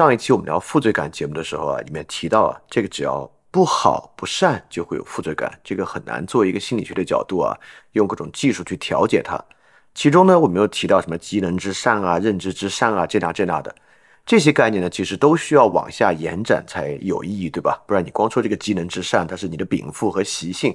[0.00, 7.54] 上一期我们聊负罪感节目的时候啊，里面提到啊，这个只要不好不善就会有负罪感，这个很难做一个心理学的角度啊，
[7.92, 9.38] 用各种技术去调节它。
[9.94, 13.76] 其中呢，我们又提到什么机能之善啊、认知之善啊，这那这那的
[14.24, 17.82] 这些概念呢，其实都需要往下延展才有意义，对吧？
[17.86, 20.74] 不然你光说这个机能之善，它是你的禀赋和习性，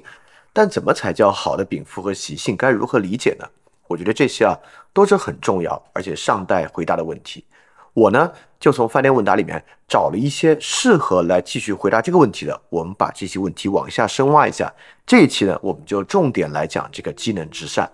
[0.52, 2.56] 但怎么才叫好的禀赋和习性？
[2.56, 3.44] 该如何理解呢？
[3.88, 4.54] 我觉得这些啊
[4.92, 7.44] 都是很重要，而且尚待回答的问题。
[7.96, 14.70] 我呢就从饭店问答里面找了一些适合来继续回答这个问题的，我们把这些问题往下深挖一下。
[15.06, 17.90] 这一期呢，我们就重点来讲这个机能之善。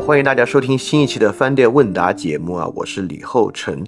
[0.00, 3.84] 欢迎大家收听新一期的饭店问答节目啊，我是李厚成。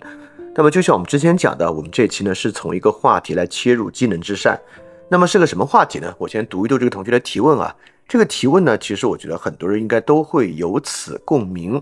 [0.54, 4.60] 那么就像我们之前讲的，我们这期呢是从一个话题来切入机能之善。
[5.08, 6.14] 那么是个什么话题呢？
[6.18, 7.74] 我先读一读这个同学的提问啊。
[8.06, 11.80] 这个提问呢，其实我觉得很多人应该都会有此共鸣。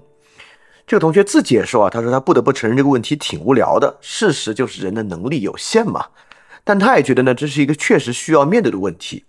[0.87, 3.97] 这个同学自己也说啊，他说他不得不承认这个问题挺无聊的。
[4.01, 6.05] 事实就是人的能力有限嘛。
[6.63, 9.25] 但他也觉得呢，这是一个确实需要面对的问题。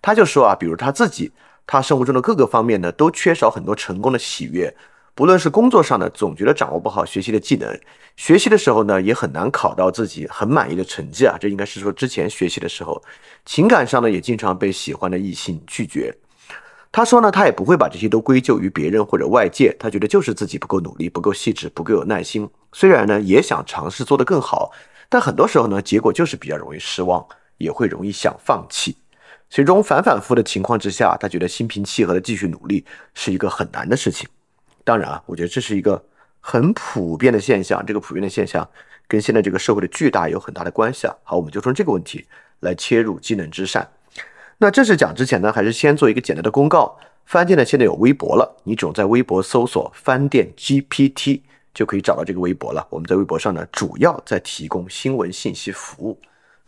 [0.00, 1.30] 他就说啊，比如他自己。
[1.70, 4.74] 他生活中的各个方面呢，都缺少很多成功的喜悦。
[5.14, 7.70] 不论是工作上呢，总觉得掌握不好学习的技能；
[8.16, 11.36] 学习的时候呢，也很难考到自己很满意的成绩啊。
[11.38, 13.02] 这应该是说之前学习的时候，
[13.44, 16.16] 情感上呢，也经常被喜欢的异性拒绝。
[16.90, 22.48] 他说呢，他也不会把这些都归咎于别人或者外界，他觉得就是自己不够努力、不够细致、不够有耐心。
[22.72, 24.72] 虽然呢，也想尝试做得更好，
[25.10, 27.26] 但很多时候呢，结果就是比较容易失望，
[27.58, 28.96] 也会容易想放弃。
[29.50, 34.28] 其中反反复的情况之下，他觉得心平气和的继续努力是一个很难的事情。
[34.84, 36.04] 当然啊，我觉得这是一个
[36.40, 37.84] 很普遍的现象。
[37.86, 38.68] 这个普遍的现象
[39.06, 41.14] 跟现在这个社会的巨大有很大的关系啊。
[41.22, 42.26] 好，我们就从这个问题
[42.60, 43.90] 来切入技能之善。
[44.58, 46.98] 那正式讲之前呢，还是先做一个简单的公告。
[47.24, 51.42] 饭店呢现在有微博了，你只用在微博搜索“饭店 GPT”
[51.72, 52.86] 就可以找到这个微博了。
[52.90, 56.18] 我们在微博上呢，主要在提供新闻信息服务。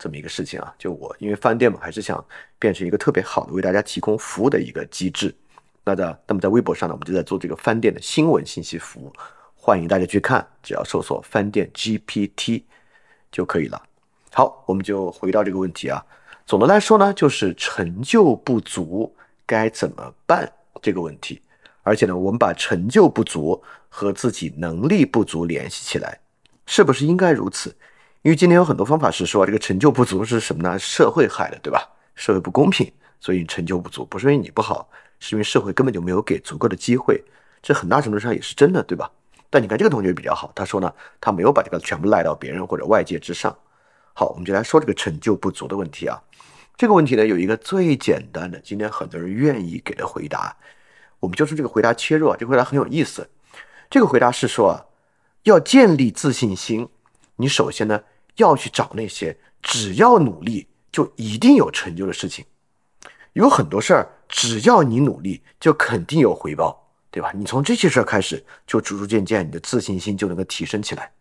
[0.01, 2.25] 这么一个事情啊，就我因为饭店嘛，还是想
[2.57, 5.31] 变成一个特别好的为大家提供服务的一个机制。
[5.83, 9.13] 那在，那么在微博上呢，我们就在做这个饭店的新闻信息服务，
[9.53, 12.63] 欢迎大家去看，只要搜索“饭店 GPT”
[13.31, 13.79] 就可以了。
[14.33, 16.03] 好，我们就回到这个问题啊。
[16.47, 20.51] 总的来说呢，就是成就不足该怎么办
[20.81, 21.39] 这个问题。
[21.83, 26.19] 而且呢，我们把成就不足和自己能力不足联系起来，
[26.65, 27.75] 是不是应该如此？
[28.23, 30.77] 因为今天有很多方法是说这个成就不足是什么呢？
[30.77, 31.89] 社会害的，对吧？
[32.13, 34.87] 社会不公平，所以你成就不足，不是因为你不好，
[35.19, 37.23] 是因为社会根本就没有给足够的机会。
[37.63, 39.09] 这很大程度上也是真的，对吧？
[39.49, 43.57] 但你看这个同学比较好，他说呢，他没有把这个全部赖到别人或者外界之上。
[44.13, 46.21] 好，我们就来说这个成就不足的问题啊。
[46.77, 50.55] 这个问题呢，有一个最简单的，今天很多人愿意给的回答，
[51.19, 52.37] 我们就从这个回答切入啊。
[52.39, 53.27] 这个回答很有意思。
[53.89, 54.85] 这个回答是说啊，
[55.41, 56.87] 要建立自信心，
[57.37, 58.03] 你首先呢。
[58.41, 62.43] 要去找那些只要努力就一定有成就的事情，
[63.33, 67.31] 有很多事儿只要你努力就肯定有回报，对吧？
[67.33, 71.11] 你从这些事儿开始，就逐逐渐渐你的自信心就能够提升起来。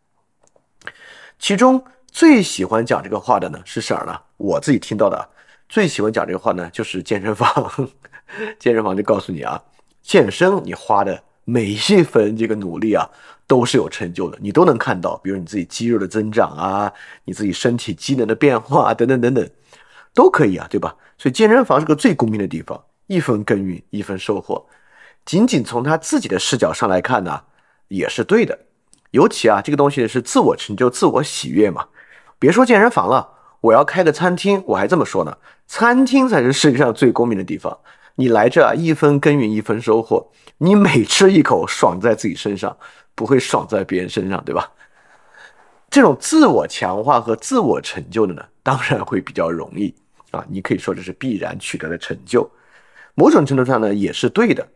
[1.38, 4.20] 其中最喜欢讲这个话的呢是谁呢？
[4.36, 5.30] 我自己听到的
[5.68, 7.48] 最喜欢讲这个话呢就是健身房，
[8.58, 9.62] 健身房就告诉你啊，
[10.02, 13.08] 健身你花的每一分这个努力啊。
[13.46, 16.92] 都是有成就的，你都能看到，比如你自己肌肉的增长啊，
[17.24, 19.50] 你自己身体机能的变化啊等等等等，
[20.14, 20.94] 都可以啊，对吧？
[21.18, 24.64] 所以健身房是个最公平的地方，一分耕耘一分收获。
[25.24, 27.42] 仅仅从他自己的视角上来看呢，
[27.88, 28.56] 也是对的。
[29.10, 31.88] 尤其啊，这个东西是自我成就、自我喜悦嘛。
[32.38, 33.30] 别说健身房了，
[33.62, 35.36] 我要开个餐厅，我还这么说呢，
[35.66, 37.76] 餐厅才是世界上最公平的地方。
[38.20, 42.76] 你来这，一分耕耘一分收获，你每吃一口爽在自己身上。
[43.12, 44.70] 不会爽在别人身上，对吧？
[45.90, 49.94] 这种自我强化和自我成就的呢，当然会比较容易
[50.30, 50.42] 啊。
[50.48, 52.48] 你可以说这是必然取得的成就，
[53.14, 54.66] 某种程度上呢也是对的。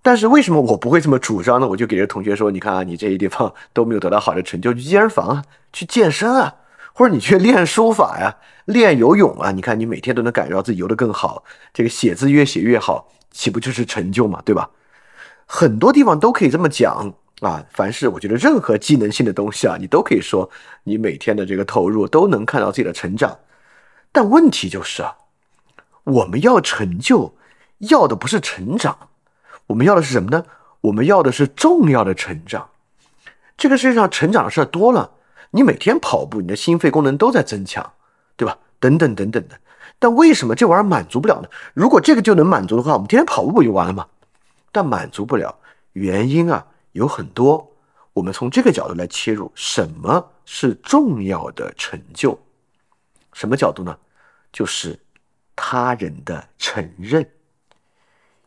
[0.00, 1.68] 但是为什么我不会这么主张呢？
[1.68, 6.54] 我就给这同学说，你看啊，你这些地方都没有得到好的成就，去健身房啊，去健身啊，
[7.00, 8.36] 或者你去练书法呀，
[8.66, 9.50] 练游泳啊。
[9.52, 11.42] 你看你每天都能感觉到自己游得更好，
[11.72, 14.68] 这个写字越写越好，岂不就是成就嘛，对吧？
[15.46, 17.14] 很多地方都可以这么讲。
[17.40, 20.50] 啊，凡是我觉得任何技能性的东西啊，你都可以说
[20.84, 23.38] 你每天的这个投入都能看到自己的成长。
[24.12, 25.16] 但问题就是啊，
[26.04, 27.32] 我们要成就，
[27.78, 29.08] 要的不是成长，
[29.68, 30.44] 我们要的是什么呢？
[30.82, 32.68] 我们要的是重要的成长。
[33.56, 35.12] 这个世界上成长的事儿多了，
[35.50, 37.92] 你每天跑步，你的心肺功能都在增强，
[38.36, 38.56] 对吧？
[38.78, 39.58] 等等等等的。
[39.98, 41.48] 但为什么这玩意儿满足不了呢？
[41.74, 44.06] 如果这个就能满足的话，我们天天跑步不就完了吗？
[44.72, 45.54] 但满足不了，
[45.92, 47.66] 原因啊有很多。
[48.12, 52.38] 我们从这个角度来切入，什么是重要的成就？
[53.32, 53.96] 什么角度呢？
[54.52, 54.98] 就是
[55.54, 57.28] 他人的承认。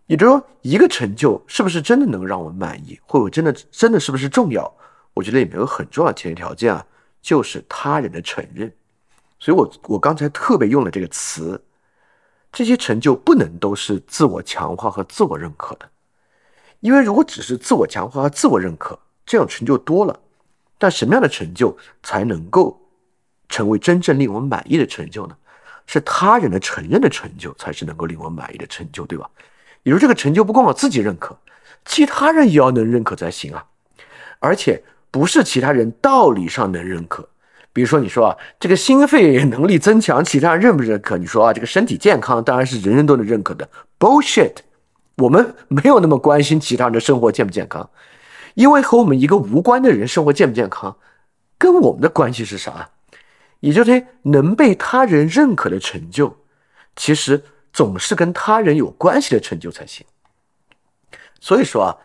[0.07, 4.73] 也就是说，一个成就是不是真的能让我们满意，或者真的真的是不是重要？
[5.13, 6.85] 我觉得里面有很重要的前提条件啊，
[7.21, 8.73] 就是他人的承认。
[9.39, 11.61] 所以我我刚才特别用了这个词，
[12.51, 15.89] 这些成就不能都是自我强化和自我认可的，
[16.79, 20.19] 因为如果只是自我强化和自我认可，这种成就多了，
[20.77, 22.79] 但什么样的成就才能够
[23.49, 25.35] 成为真正令我们满意的成就呢？
[25.85, 29.29] 是他人的承认的成就才是能够令我满意的成就，对吧？
[29.83, 31.37] 比如这个成就不光我自己认可，
[31.83, 33.65] 其他人也要能认可才行啊，
[34.39, 34.81] 而且
[35.13, 37.29] 不是其他人道理上能认可。
[37.71, 41.19] 比如说你说啊，这个心肺能力增强，其他人认不认可？
[41.19, 43.69] 你说啊，这个身体健康当然是人人都能认可的。
[43.99, 44.55] Bullshit，
[45.17, 47.87] 我们没有那么关心其他人的生活健不健康。
[48.55, 50.97] 因为和我们一个无关的人生活健不健康，
[51.59, 52.89] 跟我们的关系是啥？
[53.59, 56.35] 也就是能被他人认可的成就，
[56.95, 60.03] 其实总是跟他人有关系的成就才行。
[61.39, 61.97] 所以说啊，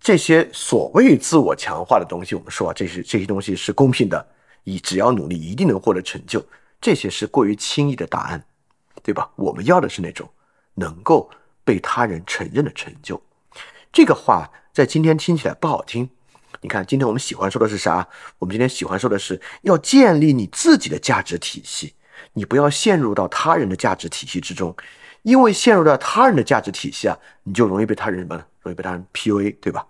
[0.00, 4.26] 这些所谓自我强化的东西，我们说啊，这些这些东西是公平的，
[4.64, 6.44] 你只要努力一定能获得成就，
[6.80, 8.44] 这些是过于轻易的答案，
[9.02, 9.30] 对吧？
[9.36, 10.28] 我们要的是那种
[10.74, 11.30] 能够
[11.64, 13.20] 被他人承认的成就。
[13.92, 14.50] 这个话。
[14.76, 16.06] 在今天听起来不好听，
[16.60, 18.06] 你看，今天我们喜欢说的是啥？
[18.38, 21.94] 我们今天喜欢说的是要建立你自己的价值体系，
[22.34, 24.76] 你不要陷入到他人的价值体系之中，
[25.22, 28.44] 因为陷入到他人的价值体系啊，你就容易被他人什么？
[28.66, 29.86] 容易被他人 PUA，对吧？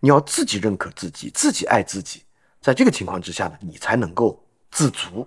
[0.00, 2.22] 你要自己认可自己，自己爱自己，
[2.60, 5.26] 在这个情况之下呢，你才能够自足。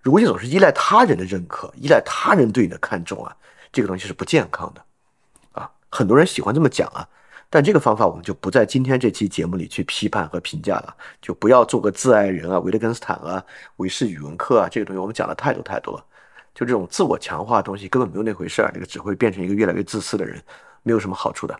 [0.00, 3.36] 如果你总是依赖他人的认可，依赖他人对你的看重啊，
[3.72, 4.84] 这个东西是不健康的
[5.52, 5.70] 啊。
[5.88, 7.08] 很多人喜欢这么讲啊。
[7.50, 13.44] 但这个方法我们就不在今天这期节目里去批判和评价了，就不要做个自爱人啊、维特根斯坦啊、
[13.76, 16.04] 韦氏语文课啊，这个东西我们讲了太多太多了。
[16.52, 20.42] 就这种自我强化的东西根本没有那回事儿，这个只会变成一个越来越自私的人，
[20.82, 21.56] 没有什么好处的。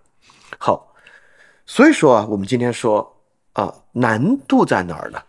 [0.58, 0.94] 好，
[1.67, 3.17] 所以说啊，我们今天说
[3.55, 5.23] 啊，难度在哪儿呢？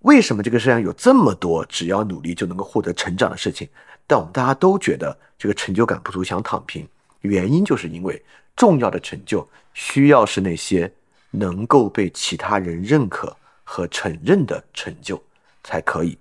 [0.00, 3.68] 为什么这个世界上有这么多只要努力就能够获得成长的事情，
[4.06, 6.88] 但我们大家都觉得这个成就感不足，想躺平？
[7.20, 8.20] 原因就是因为
[8.56, 9.48] 重要的成就。
[9.74, 10.92] 需要是那些
[11.30, 13.34] 能够被其他人认可
[13.64, 15.18] 和承认的成就
[15.64, 16.18] 才可以。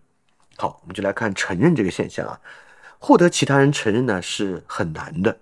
[0.55, 2.39] 好，我们就来看承认这个现象啊。
[2.97, 5.37] 获得其他人承认呢是很难的。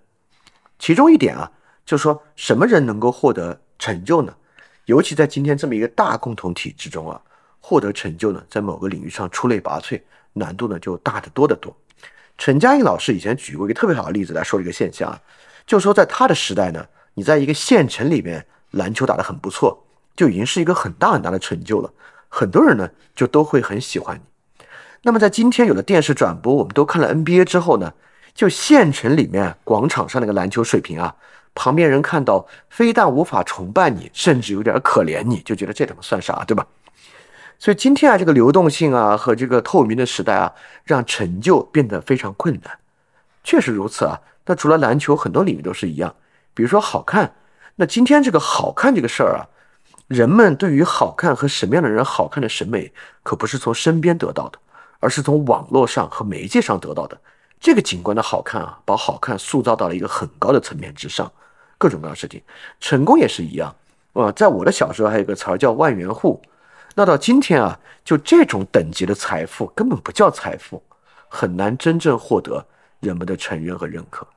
[0.80, 1.52] 其中一点啊，
[1.90, 4.32] 就说什么人能够获得成就呢？
[4.86, 7.20] 尤其在今天这么一个大共同体之中啊，
[7.60, 10.00] 获得成就呢，在某个领域上出类拔萃，
[10.34, 11.76] 难度呢就大得多得多。
[12.38, 15.20] 陈嘉映老师以前举过一个特别好的例子来说这个现象啊，
[15.66, 16.86] 就说在他的时代呢。
[17.16, 19.84] 你在一个县城里面篮球打得很不错，
[20.16, 21.92] 就已经是一个很大很大的成就了。
[22.30, 24.66] 很多人呢就都会很喜欢你。
[25.02, 27.94] 那么在今天有了电视转播，我们都看了 NBA 之后呢，
[28.34, 31.14] 就县城里面广场上那个篮球水平啊，
[31.56, 36.66] 旁边人看到非但无法崇拜你，甚至有点可怜你，就觉得这他妈算啥，对吧？
[37.58, 40.54] 所以今天啊，这个流动性啊和这个透明的时代啊，
[40.86, 42.80] 让成就变得非常困难。
[43.44, 44.22] 确实如此啊。
[44.46, 46.16] 那除了篮球，很多领域都是一样。
[46.54, 47.36] 比如说好看，
[47.76, 49.46] 那今天这个好看这个事儿啊，
[50.08, 54.58] 人们对于好看和什么样的人好看的审美，可不是从身边得到的，
[55.00, 57.20] 而是从网络上和媒介上得到的。
[57.60, 61.32] 这个景观的好看啊，把好看塑造到了一个很高的层面之上。
[61.80, 62.40] 各种各样的事情，
[62.80, 63.76] 成功也是一样
[64.14, 64.32] 啊。
[64.34, 66.40] 在我的小时候，还有个词儿叫万元户。
[66.96, 70.84] 那到今天啊，就这种等级的财富根本不叫财富，
[71.30, 72.64] 很难真正获得
[73.00, 74.28] 人们的承认和认可。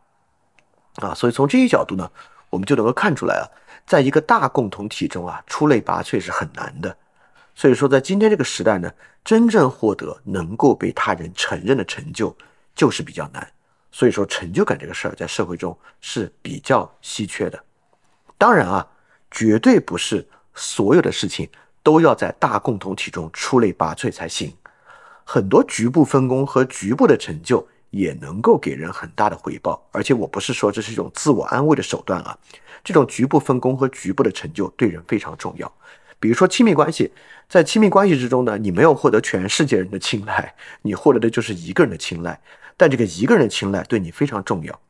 [0.96, 2.08] 啊，所以从这一角度呢，
[2.48, 3.44] 我们就能够看出来啊，
[3.84, 6.96] 在一个大共同体中啊，出类拔萃是很难的。
[7.54, 8.90] 所以说，在今天这个时代呢，
[9.24, 12.34] 真正获得能够被他人承认的成就，
[12.74, 13.46] 就是比较难。
[13.92, 17.62] 所以说，成就感这个事儿在社会中是比较稀缺的。
[18.36, 18.84] 当然啊，
[19.30, 21.48] 绝对不是所有的事情
[21.84, 24.52] 都要在大共同体中出类拔萃才行，
[25.22, 27.64] 很多局部分工和局部的成就。
[27.92, 32.34] 也能够给人很大的回报，而且我不是说这是一种自我安慰的手段啊，
[32.82, 35.70] 这种局部分工和局部的成就对人非常重要。
[36.18, 37.12] 比如说亲密关系，
[37.50, 42.40] 在亲密关系之中呢，你没有获得全世界人的青睐，你获得的就是一个人的青睐，
[42.76, 44.80] 但这个一个人的青睐对你非常重要，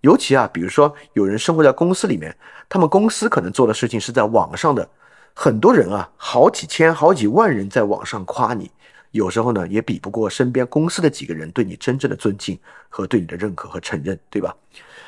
[0.00, 2.36] 尤其啊，比如说有人生活在公司里面，
[2.68, 4.88] 他们公司可能做的事情是在网上的，
[5.34, 8.70] 很多人啊，好几千、好几万人在网上夸你，
[9.10, 12.58] 有时候呢，也比不过身边公司的几个人对你真正的尊敬
[12.88, 14.54] 和对你的认可和承认，对吧？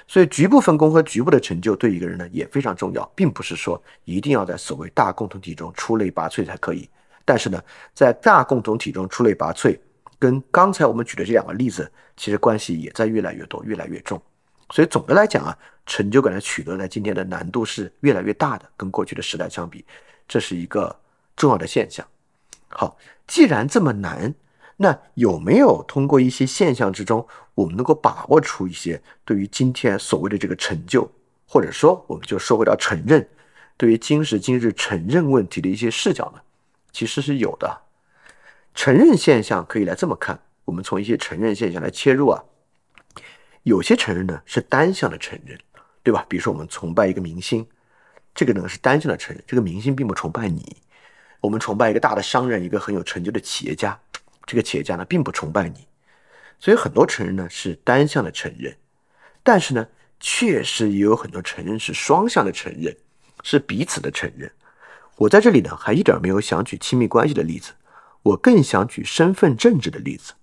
[0.07, 6.89] 所以局部分工和局部的成就对一个人呢也非常重要，并不是说一定要在所谓大共同体中出类拔萃才可以。
[7.25, 7.59] 但是呢，
[7.95, 9.79] 在大共同体中出类拔萃，
[10.19, 14.21] 跟刚才我们举的这两个例子，其实关系也在越来越多、越来越重。
[14.71, 15.57] 所以总的来讲啊，
[15.87, 19.85] 成就感的取得在今天的难度是越来越大的，跟过去的时代相比，
[20.27, 20.95] 这是一个
[21.37, 22.07] 重要的现象。
[22.69, 24.35] 好，既然这么难。
[24.77, 31.09] 那有没有通过一些现象之中，我们能够把握出一些对于今天所谓的这个成就，
[31.47, 33.29] 或者说我们就说回到承认，
[33.77, 36.43] 对于今时今日承认问题的一些视角呢？
[36.91, 37.83] 其实是有的。
[38.75, 42.43] 承认现象可以来这么看，我们从一些承认现象来切入啊。
[43.63, 45.59] 有些承认呢是单向的承认，
[46.03, 46.27] 对吧？
[46.29, 47.67] 比如说我们崇拜一个明星，
[48.35, 50.77] 这个呢是单向的承认，这个明星并不崇拜你。
[51.41, 53.99] 我们崇拜一个大的商人，一个很有成就的企业家。
[54.47, 55.87] 这个企业家呢，并不崇拜你，
[56.59, 58.77] 所以很多承认呢是单向的承认，
[59.43, 59.87] 但是呢，
[60.21, 62.95] 确实也有很多承认是双向的承认，
[63.43, 64.51] 是彼此的承认。
[65.17, 67.73] 我在这里呢，还一点没有想举亲密关系的例子，
[68.25, 70.35] 我更想举身份政治的例子，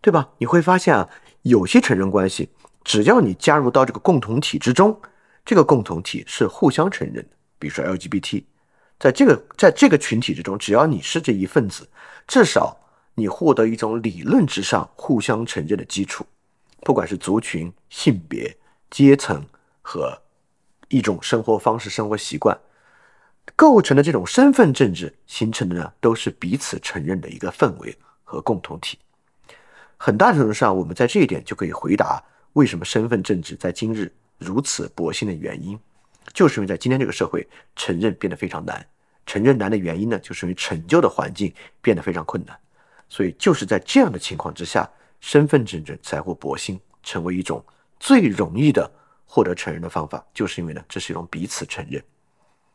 [0.00, 0.30] 对吧？
[0.38, 1.08] 你会发现啊，
[1.42, 2.50] 有些承认关系，
[2.82, 5.00] 只要你加入到这个共同体之中，
[5.44, 7.30] 这个共同体是互相承认的。
[7.58, 8.42] 比如说 LGBT，
[8.98, 11.88] 在这个在这个群体之中，只要你是这一份子，
[12.26, 12.78] 至少。
[13.14, 16.24] 你获得一种理论之上互相承认的基础，
[16.80, 18.56] 不管是族群、性别、
[18.90, 19.44] 阶层
[19.82, 20.18] 和
[20.88, 22.58] 一种生活方式、生活习惯
[23.56, 28.98] 构成的这种身份政治形成的呢，都是彼此承认的一个氛围和共同体。
[29.96, 32.22] 很大程度上，我们在这一点就可以回答
[32.54, 35.78] 为什么身份政治在今日如此薄兴的原因，
[36.32, 37.46] 就是因为在今天这个社会，
[37.76, 38.84] 承认变得非常难。
[39.24, 42.58] 承认难的原因呢，就是因为成就的环境变得非常困难。
[43.08, 44.88] 所以就是在这样的情况之下，
[45.20, 47.64] 身份政治才会薄兴，成为一种
[48.00, 48.90] 最容易的
[49.24, 50.24] 获得承认的方法。
[50.34, 52.02] 就是因为呢，这是一种彼此承认。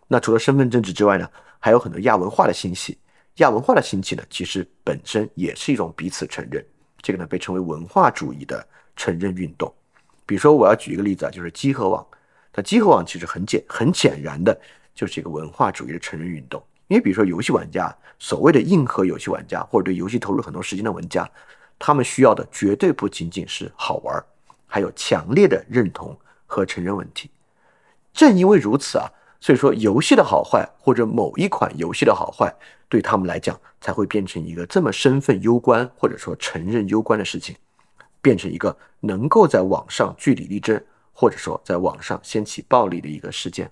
[0.08, 2.98] 那除了身份政治之外呢，还有很多亚文化的兴起。
[3.36, 6.66] 亚文化的兴起呢，其实本身也是一种彼此承认。
[7.02, 9.72] 这个呢，被称为文化主义的承认运动。
[10.26, 12.06] 比如说，我要举一个例子啊，就是集合网。
[12.56, 14.60] 那集合网其实很简很显然的，
[14.96, 16.62] 就是一个文化主义的承认运动。
[16.88, 21.30] 因为比如说，游戏玩家，所谓的硬核游戏玩家，或者对游戏投入很多时间的玩家，
[21.78, 24.24] 他们需要的绝对不仅仅是好玩，
[24.66, 27.30] 还有强烈的认同和承认问题。
[28.14, 29.06] 正因为如此啊，
[29.39, 32.53] 所以说游戏的好坏，或者某一款游戏的好坏，
[32.89, 37.56] 对他们来讲，才会变成一个这么身份攸关，或者说承认攸关的事情，
[38.22, 40.82] 变成一个能够在网上据理力争，
[41.13, 43.70] 或者说在网上掀起暴力的一个事件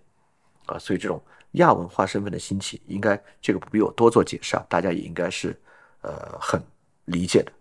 [0.66, 0.78] 啊。
[0.80, 1.22] 所以这种。
[1.56, 5.58] 亚文化身份的兴起，应该这个不必我多做解释啊，大家也应该是
[6.02, 6.62] 呃很
[7.06, 7.52] 理解的。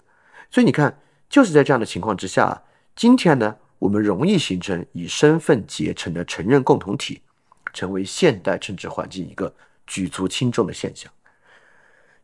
[0.51, 2.61] 所以你看，就是在这样的情况之下，
[2.97, 7.23] 今天呢，我们容易形成以身份结成的承认共同体，
[7.75, 9.55] 成为现代政治环境一个
[9.87, 11.13] 举足轻重的现象。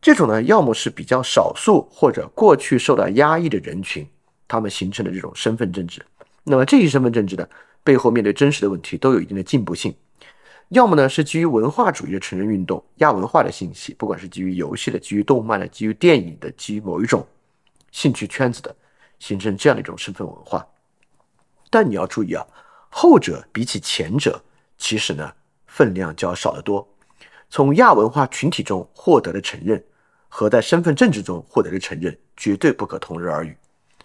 [0.00, 4.08] 这种呢，要么是比较少数或者过去受到压抑的人群，
[4.48, 6.02] 他们形成的这种身份政治。
[6.44, 7.46] 那么这些身份政治呢，
[7.84, 9.94] 背后面对真实的问题，都有一定的进步性。
[10.70, 17.26] 要么呢是基于文化主义的成人运动、亚文化的兴起，不管是基于游戏的、基于动漫的、基于电影的、基于某一种
[17.90, 18.74] 兴趣圈子的，
[19.18, 20.66] 形成这样的一种身份文化。
[21.68, 22.46] 但你要注意啊，
[22.88, 24.40] 后者比起前者，
[24.78, 25.30] 其实呢
[25.70, 26.86] 分量就要少得多。
[27.48, 29.82] 从亚文化群体中获得的承认，
[30.28, 33.56] 和在身份政治中获得的承认，绝对不可同日而语。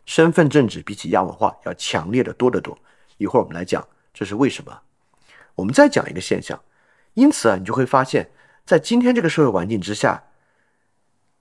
[0.06, 2.78] 身份政治比起亚文化要强烈的多得多。
[3.18, 4.80] 一会儿我们来讲这是为什么。
[5.56, 6.62] 我们再讲一个现象，
[7.14, 8.30] 因此啊，你就会发现，
[8.66, 10.24] 在今天这个社会环境之下，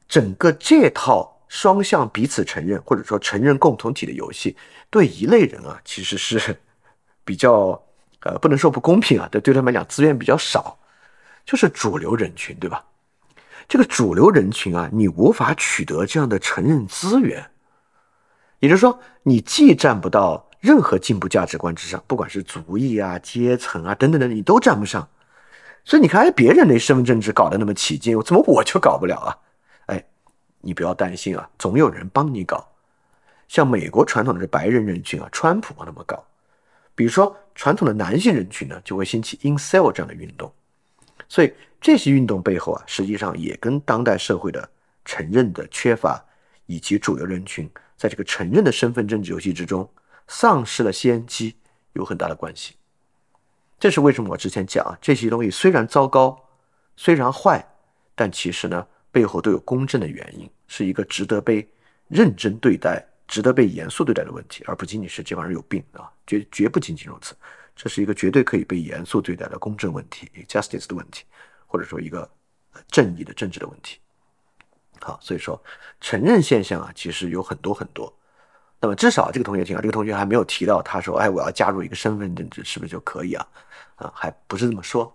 [0.08, 4.56] 整个这套双向彼此承认或者说承认共同体的游戏，
[4.88, 6.60] 对一类人啊，其实是
[7.24, 7.82] 比较
[8.24, 10.78] 呃，不能说不公平啊，对对他们来讲资源比较少，
[11.46, 12.84] 就是主流人群，对吧？
[13.68, 17.50] 这个主流人群啊，你无法取得这样的承认资源，
[18.58, 20.48] 也就是说，你既占不到。
[20.64, 25.06] 任何进步价值观之上，不管是族裔啊、阶层啊等等等，你都占不上。
[25.84, 29.36] 所以你看，哎，别人那身份政治搞得那么起劲，怎么我就搞不了啊？
[29.88, 30.02] 哎，
[30.62, 32.66] 你不要担心啊，总有人帮你搞。
[33.46, 36.24] 像美国传统的白人人群啊，川普那么搞。
[36.94, 40.52] 比如说传统的男性人群呢，就会兴起 incel 这样的运动。
[41.28, 44.68] 所以这些运动背后啊，实际上也跟当代社会的
[45.04, 46.24] 承认的缺乏，
[46.66, 49.88] 以及主流人群在这个承认的身份政治游戏之中。
[50.26, 51.54] 丧失了先机
[51.92, 52.76] 有很大的关系。
[53.78, 54.30] 这是为什么？
[54.30, 56.48] 我之前讲啊，这些东西虽然糟糕，
[56.96, 57.62] 虽然坏，
[58.14, 61.68] 但其实呢，背后都有公正的原因，是一个值得被
[62.08, 67.34] 认真对待、值得被严肃对待的问题，而不仅仅是这帮人有病啊，绝绝不仅仅如此。
[67.76, 71.24] 这是一个绝对可以被严肃对待的公正问题，justice 的问题，
[71.66, 72.30] 或者说一个
[72.88, 73.98] 正义的政治的问题。
[75.00, 75.60] 好，所以说
[76.00, 78.12] 承认现象啊，其实有很多很多。
[78.80, 83.46] 那么至少这个同学听啊，这个同学还没有提到，他说：“哎，我要加入一个身份政治，是不是就可以啊？”
[83.96, 85.10] 啊，还不是这么说。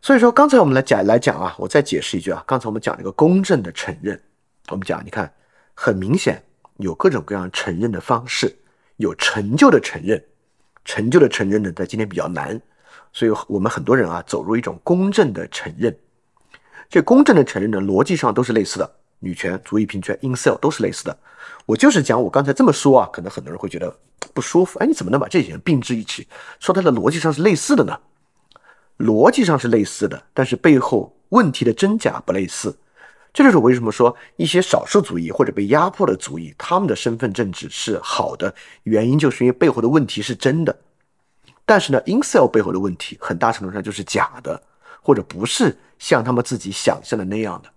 [0.00, 4.20] 所以说，刚才我们来讲来讲啊，我再解释一句啊，刚才我们讲这个公正的承认，
[4.68, 5.32] 我们讲，你看，
[5.74, 6.42] 很明显
[6.78, 8.54] 有各种各样承认的方式，
[8.96, 10.22] 有成就的承认，
[10.84, 12.60] 成就的承认呢，在今天比较难，
[13.12, 15.96] 所以我们很多人啊，走入一种公正的承认。
[16.88, 21.18] 这公正的承认呢，逻辑上都是类似的，女权、族裔平权、incel 都是类似的。
[21.64, 23.92] 我就是讲，我刚才这么说啊，可能很多人会觉得
[24.32, 24.78] 不舒服。
[24.78, 26.28] 哎，你怎么能把这些人并置一起，
[26.60, 27.98] 说它的逻辑上是类似的呢？
[28.98, 32.78] 逻辑上是类似的，但是背后问题的真假不类似。
[33.36, 40.74] 这就是为什么说一些少数族裔或者被压迫的族裔，他们的身份政治是好的，原因就是因为背后的问题是真的。
[41.66, 44.62] 但是呢，incel 背后的问题很大程度上就是假的，
[45.02, 47.68] 或者不是像他们自己想象的那样的。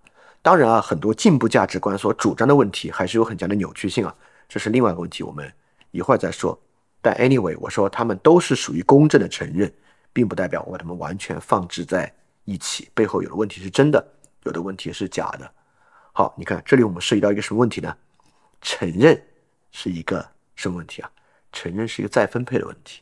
[0.41, 4.15] 当然啊，很多进步价值观所主张的问题还是有很强的扭曲性啊，
[4.47, 5.51] 这是另外一个问题，我们
[5.91, 6.57] 一会儿再说。
[7.01, 9.69] 但 anyway，我说他们都是属于公正的承认，
[10.13, 12.09] 并不代表我把他们完全放置在
[12.45, 14.01] 一起，背后有的问题是真的，
[14.43, 15.51] 有的问题是假的。
[16.13, 17.95] 好，你看这里我们涉及到一个什么问题呢？
[18.61, 19.21] 承认
[19.71, 21.11] 是一个什么问题啊？
[21.51, 23.01] 承认是一个再分配的问题，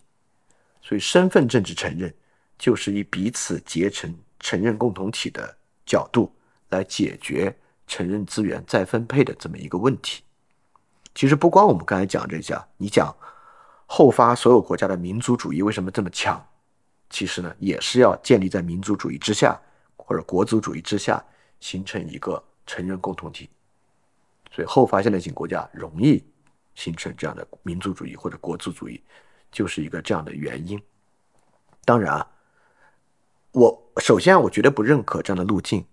[0.82, 2.14] 所以身份政治承认
[2.58, 6.34] 就是以彼此结成承认共同体的角度。
[6.70, 10.22] 来解决承认资源再分配的这么一个问题。
[11.16, 13.16] 其实不光我们刚才讲这些，你讲
[13.86, 16.46] 后发所有国家的民族主义为什么这么强？
[17.10, 19.58] 其实呢，也是要建立在民族主义之下
[20.08, 21.22] 或者国族主义之下，
[21.60, 23.50] 形成一个承认共同体。
[24.50, 26.24] 所以后发现代性国家容易
[26.74, 29.04] 形成这样的民族主义或者国族主义，
[29.52, 30.82] 就是一个这样的原因。
[31.84, 32.32] 当然啊，
[33.52, 35.86] 我首先我绝对不认可这样的路径。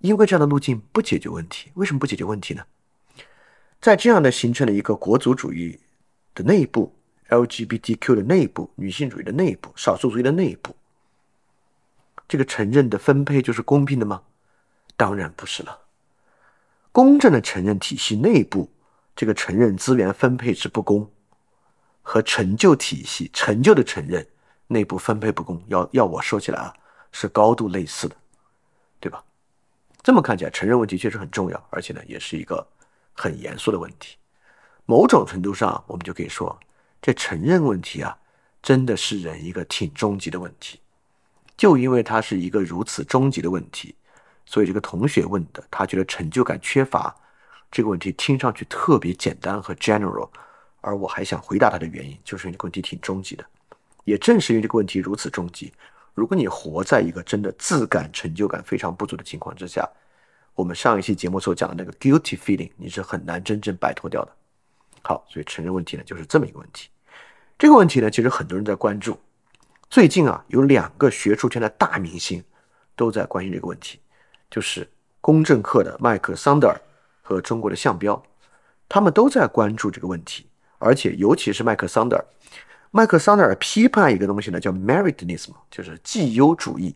[0.00, 2.62] 因为这样的路径不解决问题，为什么不解决问题呢？
[3.80, 5.80] 在这样的形成了一个国族主义
[6.34, 6.94] 的内部
[7.30, 10.76] ，LGBTQ 的内部，女性主义的内部，少数族裔的内部，
[12.28, 14.22] 这个承认的分配就是公平的吗？
[14.96, 15.80] 当然不是了。
[16.90, 18.72] 公正的承认体系内部，
[19.14, 21.10] 这个承认资源分配是不公，
[22.02, 24.26] 和成就体系成就的承认
[24.68, 26.74] 内部分配不公，要要我说起来啊，
[27.12, 28.16] 是高度类似的，
[28.98, 29.22] 对吧？
[30.02, 32.66] 这么看起来，承认问题确实很重要，而且呢，也是一个
[33.12, 34.16] 很严肃的问题。
[34.84, 36.58] 某种程度上，我们就可以说，
[37.02, 38.16] 这承认问题啊，
[38.62, 40.80] 真的是人一个挺终极的问题。
[41.56, 43.94] 就因为它是一个如此终极的问题，
[44.44, 47.14] 所以这个同学问的，他觉得成就感缺乏
[47.70, 50.28] 这个问题，听上去特别简单和 general。
[50.82, 53.44] 而我还想回答他的原因，就是因为这个问题挺终极的。
[54.04, 55.72] 也正是因为这个问题如此终极。
[56.14, 59.88] 如果你活在一个真的自感成就感非常不足的情况之下，
[60.54, 64.32] 我们上一期节目所讲的那个 guilty feeling，你是很难真正摆脱掉的。
[65.02, 66.88] 好，所以承认问题呢，就是这么一个问题。
[67.58, 69.18] 这个问题呢，其实很多人在关注。
[69.88, 72.42] 最近啊，有两个学术圈的大明星
[72.94, 74.00] 都在关心这个问题，
[74.50, 74.88] 就是
[75.20, 76.80] 公正课的麦克桑德尔
[77.22, 78.22] 和中国的项彪，
[78.88, 80.46] 他们都在关注这个问题，
[80.78, 82.24] 而且尤其是麦克桑德尔。
[82.90, 86.94] 麦克桑德尔批判一个东西呢，叫 Meritism，就是绩优主义。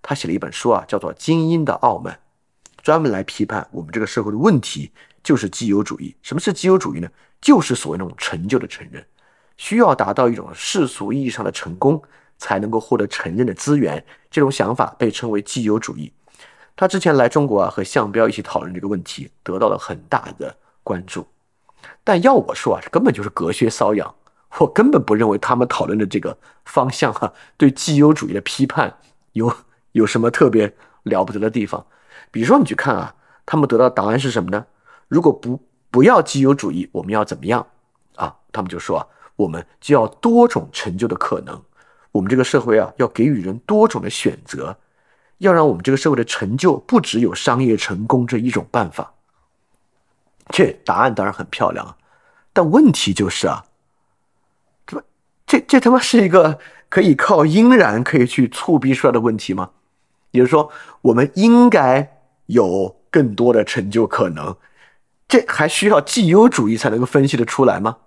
[0.00, 2.14] 他写了一本书啊，叫做《精英的傲慢》，
[2.82, 4.90] 专门来批判我们这个社会的问题，
[5.22, 6.16] 就是绩优主义。
[6.22, 7.08] 什么是绩优主义呢？
[7.40, 9.04] 就是所谓那种成就的承认，
[9.56, 12.02] 需要达到一种世俗意义上的成功，
[12.42, 14.04] 才能够获得承认的资源。
[14.28, 16.12] 这种想法被称为绩优主义。
[16.74, 21.24] 他之前来中国啊，和向彪一起讨论这个问题，得到了很大的关注。
[22.02, 24.12] 但要我说啊，这根本就是隔靴搔痒。
[24.58, 28.98] 我根本不认为他们讨论的这个方向哈，对绩优主义的批判
[29.32, 29.54] 有
[29.92, 30.74] 有什么特别
[31.04, 31.86] 了不得的地方。
[32.32, 33.14] 比如说，你去看啊，
[33.46, 34.66] 他们得到的答案是什么呢？
[35.08, 37.66] 如果不不要绩优主义，我们要怎么样
[38.16, 38.34] 啊？
[38.50, 41.62] 他们就说啊，我们就要多种成就的可能。
[42.12, 44.78] 我们这个社会啊，要给予人多种的选择，
[45.38, 49.14] 要让我们这个社会的成就不只有商业成功这一种办法。
[50.50, 51.96] 这答案当然很漂亮，
[52.52, 53.64] 但问题就是啊。
[55.44, 59.70] 这这他妈是一个可以靠应然可以去促逼出来的问题吗？
[60.30, 60.70] 也就是说，
[61.02, 64.56] 我们应该有更多的成就可能，
[65.28, 67.98] 这还需要绩优主义才能够分析的出来吗？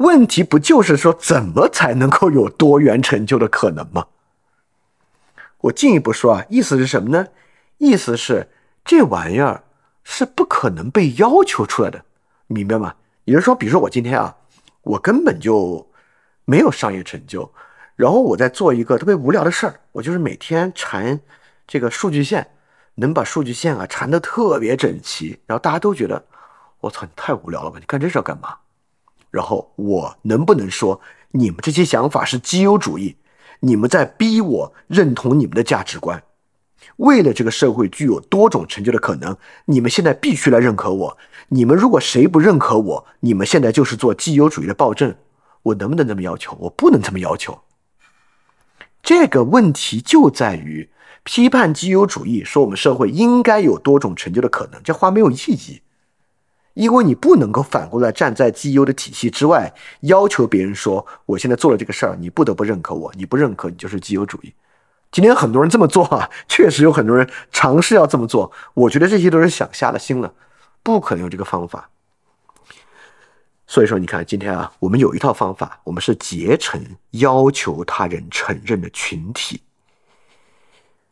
[0.00, 4.06] 问题不就是说怎么才能够有多元成就的可能吗？
[5.60, 7.28] 我进一步说啊，意思是什么呢？
[7.76, 8.48] 意思是
[8.82, 9.62] 这玩意儿
[10.02, 12.02] 是不可能被要求出来的，
[12.46, 12.94] 明白吗？
[13.24, 14.34] 也就是说，比如说我今天啊，
[14.82, 15.86] 我根本就
[16.46, 17.52] 没有商业成就，
[17.94, 21.20] 然后我在做一个特别无聊的事儿，我就是每天缠
[21.66, 22.50] 这个数据线，
[22.94, 26.24] 能把数据线啊缠得特别整齐，然后大家都觉得
[26.80, 27.76] 我操，你太无聊了吧？
[27.78, 28.56] 你干这事要干嘛？
[29.30, 31.00] 然后我能不能说
[31.32, 33.16] 你们这些想法是基优主义？
[33.60, 36.22] 你们在逼我认同你们的价值观？
[36.96, 41.18] 为了这个社会具有多种成就的可能，你们现在必须来认可我。
[41.48, 45.14] 你们如果谁不认可我，你们现在就是做基优主义的暴政。
[45.62, 46.56] 我能不能这么要求？
[46.60, 47.60] 我不能这么要求。
[49.02, 50.90] 这个问题就在于
[51.22, 55.82] 批判基优主义，说我们社会应该有多种成就的可能，这话没有意义。
[56.74, 63.12] 因为你不能够反过来站在绩优的体系之外，要求别人说我现在做了这个事儿，你不得不认可我。
[63.16, 64.54] 你不认可，你就是绩优主义。
[65.10, 68.52] 今天很多人这么做啊，确实有很多人尝试要这么做。
[68.74, 70.32] 我觉得这些都是想瞎了心了，
[70.82, 71.90] 不可能有这个方法。
[73.66, 76.80] 所以说，你看今天啊，我们有一套方法，我们是结成
[77.10, 79.60] 要求他人承认的群体。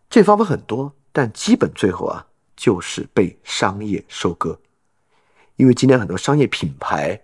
[0.09, 4.59] 这方法很多，但基本最后啊，就是被商业收割。
[5.59, 7.21] 因为今天很多商业品牌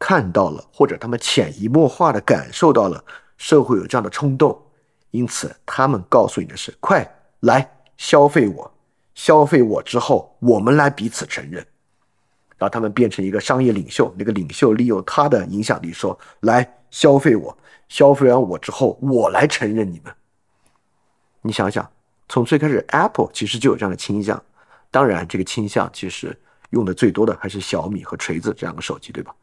[0.00, 3.04] 看到了，或者他们潜移默化的感受到了
[3.36, 4.60] 社会有这样的冲动，
[5.12, 8.72] 因此他们告诉你的是：快来消费我，
[9.14, 11.64] 消费我之后，我们来彼此承认。
[12.56, 17.56] 然后他们变成一个商业领袖，那个领袖利用他的影响力说：来消费我，
[17.88, 20.12] 消费完我之后，我来承认你们。
[21.42, 21.88] 你想想，
[22.28, 24.42] 从最开始，Apple 其实就有这样的倾向，
[24.90, 26.36] 当然这个倾向其实。
[26.70, 29.34] 用的最多的还是小米和锤子这两个手机，对吧？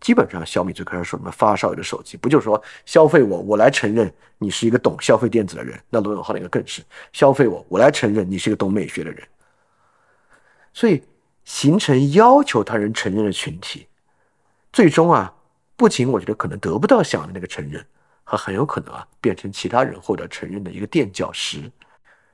[0.00, 5.80] 基本上小米最开始说什么发烧友的手机，不就是说消费我，我来承认你是一个懂消费电子的人。
[5.88, 9.22] 那罗永浩那个更是消费我，我来承认你是一个懂美学的人。
[10.72, 11.00] 所以
[11.44, 13.86] 形成要求他人承认的群体，
[14.72, 15.32] 最终啊，
[15.76, 17.86] 不仅我觉得可能得不到想要的那个承认，
[18.24, 21.70] 还很有可能啊变成其他人获得承认的一个垫脚石。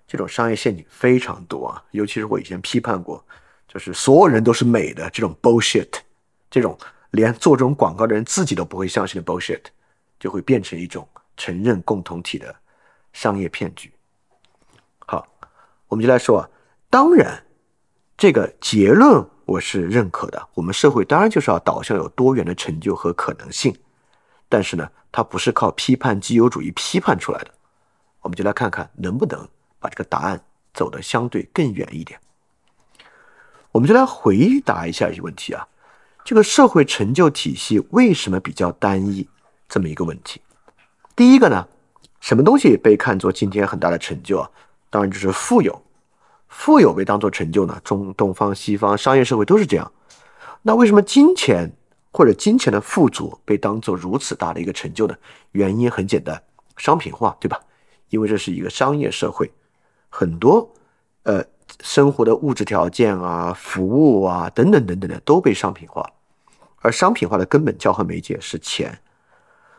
[0.06, 3.22] 这种商业陷阱非常多啊，尤其是我以前批判过。
[3.68, 5.88] 就是所有人都是美的这种 bullshit，
[6.50, 6.76] 这种
[7.10, 9.60] 连做这种广告的人自己都不会相信的 bullshit，
[10.18, 12.54] 就会变成一种承认共同体的
[13.12, 13.92] 商业骗局。
[15.00, 15.26] 好，
[15.86, 16.50] 我们就来说啊，
[16.88, 17.44] 当然
[18.16, 23.76] 这个结论我是认可的，我们社会当然就是要导向有多元的成就和可能性，
[24.48, 27.50] 但是呢，它不是靠批判基友主义批判出来的。
[28.20, 30.42] 我们就来看看能不能把这个答案
[30.74, 32.18] 走得相对更远一点。
[33.78, 35.68] 我们就来回答一下一些问题啊，
[36.24, 39.28] 这个社会成就体系为什么比较单一？
[39.68, 40.40] 这么一个问题。
[41.14, 41.64] 第一个呢，
[42.18, 44.50] 什么东西被看作今天很大的成就啊？
[44.90, 45.80] 当然就是富有，
[46.48, 47.80] 富有被当做成就呢？
[47.84, 49.92] 中东方、西方商业社会都是这样。
[50.62, 51.70] 那为什么金钱
[52.10, 55.14] 或者金钱的富足被当做如此大的一个成就呢？
[55.52, 56.42] 原因很简单，
[56.76, 57.60] 商品化，对吧？
[58.08, 59.52] 因为这是一个商业社会，
[60.08, 60.68] 很多
[61.22, 61.44] 呃。
[61.82, 66.12] 生活的物质条件啊、服务啊等等等等的都被商品化，
[66.80, 68.98] 而商品化的根本交换媒介是钱，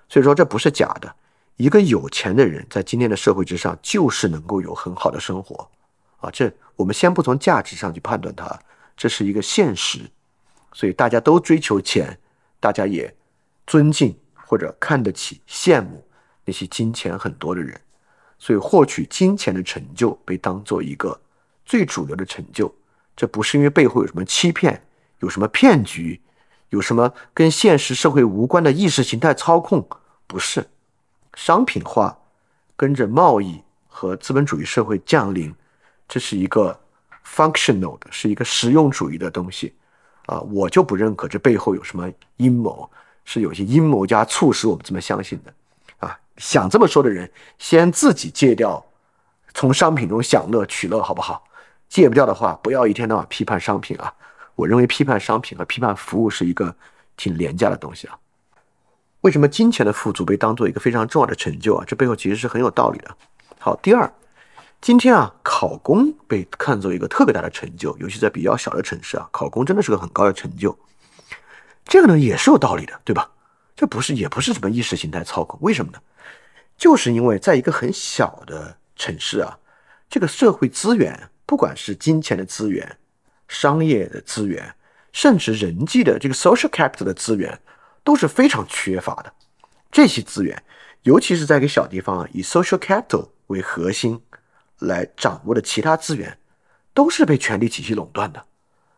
[0.08, 1.14] 所以说这不是假的。
[1.58, 5.70] 一个有钱的人在今天的社会之上就是能够有很好的生活
[6.22, 8.58] 啊，这我们先不从价值上去判断它，
[8.96, 10.00] 这是一个现实。
[10.72, 12.18] 所以大家都追求钱，
[12.60, 13.14] 大家也
[13.68, 16.06] 尊敬或者看得起、羡慕
[16.46, 17.82] 那些金钱很多的人，
[18.38, 21.20] 所以获取金钱的成就被当做一个。
[21.70, 22.74] 最主流的成就，
[23.16, 24.84] 这不是因为背后有什么欺骗，
[25.20, 26.20] 有什么骗局，
[26.70, 29.88] 有什么跟现实社会无关的意识形态操控，
[30.26, 30.68] 不是。
[31.36, 32.18] 商品化
[32.76, 35.54] 跟着贸易和资本主义社会降临，
[36.08, 36.78] 这是一个
[37.24, 39.76] functional 的，是一个实用主义的东西
[40.26, 42.90] 啊，我就不认可这背后有什么阴谋，
[43.26, 45.54] 是有些阴谋家促使我们这么相信的
[46.00, 46.20] 啊。
[46.38, 48.84] 想这么说的人，先自己戒掉，
[49.54, 51.44] 从商品中享乐取乐，好不好？
[51.90, 54.14] 戒不掉的话，不要一天到晚批判商品啊！
[54.56, 56.76] 我认为批判商品和批判服务是一个
[57.18, 58.18] 挺廉价的东西啊。
[59.22, 61.84] 为什么金钱的富足被当做一个非常重要的成就啊？
[61.88, 63.18] 这背后其实是很有道理的。
[63.58, 64.14] 好，第二，
[64.80, 70.78] 今天啊，考公被看作一个特别大的成就，尤其在比较小的城市啊，考公真的是个很高的成就。
[71.86, 73.32] 这个呢也是有道理的，对吧？
[73.76, 76.00] 这不是也不是什么意识形态操控，为什么呢？
[76.78, 79.58] 就是因为在一个很小的城市啊，
[80.08, 81.30] 这个社会资源。
[81.50, 82.98] 不管是金钱的资源、
[83.48, 84.76] 商业的资源，
[85.12, 87.60] 甚至人际的这个 social capital 的资源，
[88.04, 89.34] 都是非常缺乏的。
[89.92, 90.62] 这些资源，
[91.02, 94.22] 尤其是在一个小地方，以 social capital 为核心
[94.78, 96.38] 来掌握的其他资源，
[96.94, 98.46] 都是被权力体系垄断的，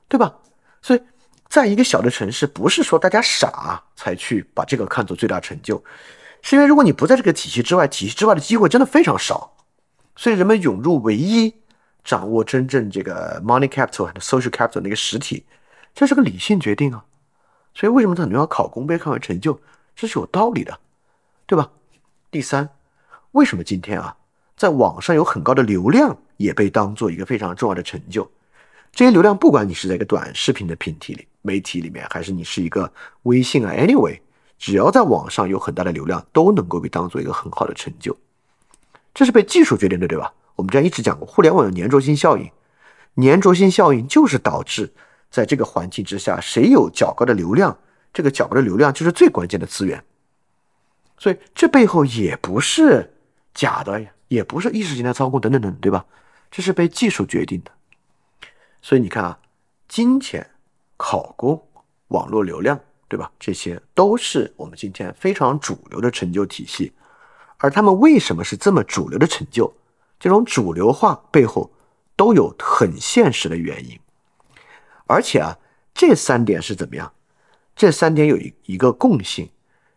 [0.09, 0.35] 对吧？
[0.81, 1.01] 所以，
[1.47, 5.81] 在一个小的城市，不是说大家傻才去把这个看作最大成就，
[6.41, 9.55] 是因为如果你不在这个体系之外，体系之外的机会真的非常少，
[10.17, 11.60] 所以人们涌入唯一
[12.03, 15.45] 掌握真正这个 money capital 和 social capital 那个实体，
[15.93, 17.05] 这是个理性决定啊。
[17.73, 19.59] 所以为什么很多人要考公被看为成就？
[19.95, 20.79] 这是有道理的，
[21.45, 21.69] 对吧？
[22.31, 22.69] 第三，
[23.31, 24.15] 为什么今天啊，
[24.57, 28.29] 在网上有很高的流量也被当做一个非常重要的成就？
[28.91, 32.91] 这些流量，不管你是在一个短视频的平体里、媒体里面，还是你是一个
[33.23, 34.19] 微信啊，anyway，
[34.57, 38.17] 只要在网上有很大的流量，都能够被当做一个很好的成就。
[39.13, 40.33] 这是被技术决定的，对吧？
[40.55, 42.51] 我们之前一直讲过，互联网有粘着性效应，
[43.15, 44.93] 粘着性效应就是导致
[45.29, 47.77] 在这个环境之下，谁有较高的流量。
[48.13, 50.03] 这个角的流量就是最关键的资源，
[51.17, 53.13] 所以这背后也不是
[53.53, 56.05] 假的，也不是意识形态操控等等等，对吧？
[56.51, 57.71] 这是被技术决定的。
[58.81, 59.39] 所以你看啊，
[59.87, 60.45] 金钱、
[60.97, 61.65] 考公、
[62.09, 63.31] 网络流量，对吧？
[63.39, 66.91] 这些都是我们今天非常主流的成就体系。
[67.59, 69.73] 而他们为什么是这么主流的成就？
[70.21, 71.73] 这种主流化背后
[72.15, 73.99] 都有很现实的原因。
[75.07, 75.57] 而且啊，
[75.95, 77.11] 这三点是怎么样？
[77.75, 79.49] 这三点有一一个共性，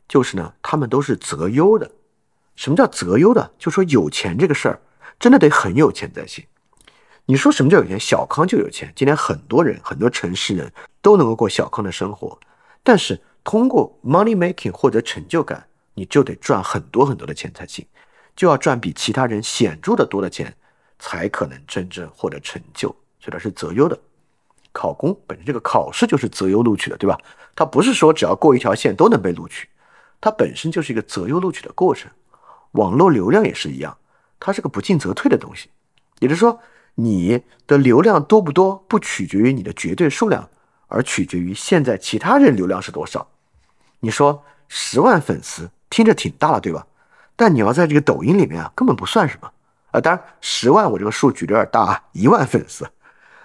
[0.09, 1.91] 就是呢，他们都是择优的。
[2.57, 3.53] 什么叫择优的？
[3.59, 4.81] 就说有钱这个事儿，
[5.21, 6.43] 真的得很有钱才行。
[7.27, 8.01] 你说什么叫有钱？
[8.01, 8.91] 小康就有钱。
[8.97, 12.41] 今天很多人，很多城市人都能够过小康的生活，
[12.83, 17.87] 但是通过 money making 获得成就感，你就得赚很多很多的钱才行，
[18.35, 20.55] 就要赚比其他人显著的多的钱，
[20.99, 22.89] 才可能真正获得成就。
[23.21, 23.99] 所以它是择优的。
[24.73, 27.17] 考公本身这个考试就是择优录取的，对吧？
[27.55, 29.69] 它不是说只要过一条线都能被录取，
[30.21, 32.11] 它本身就是一个择优录取的过程。
[32.73, 33.97] 网络流量也是一样，
[34.41, 35.71] 它是个不进则退的东西。
[36.19, 36.59] 也就是说，
[36.97, 40.51] 你的流量多不多，不取决于你的绝对数量，
[40.89, 43.29] 而取决于现在其他人流量是多少。
[44.01, 46.85] 你说十万粉丝听着挺大了，对吧？
[47.37, 49.51] 但你要在这个抖音里面啊，根本不算什么
[49.91, 50.01] 啊。
[50.01, 52.89] 当然，十万我这个数举的有点大啊，一万粉丝。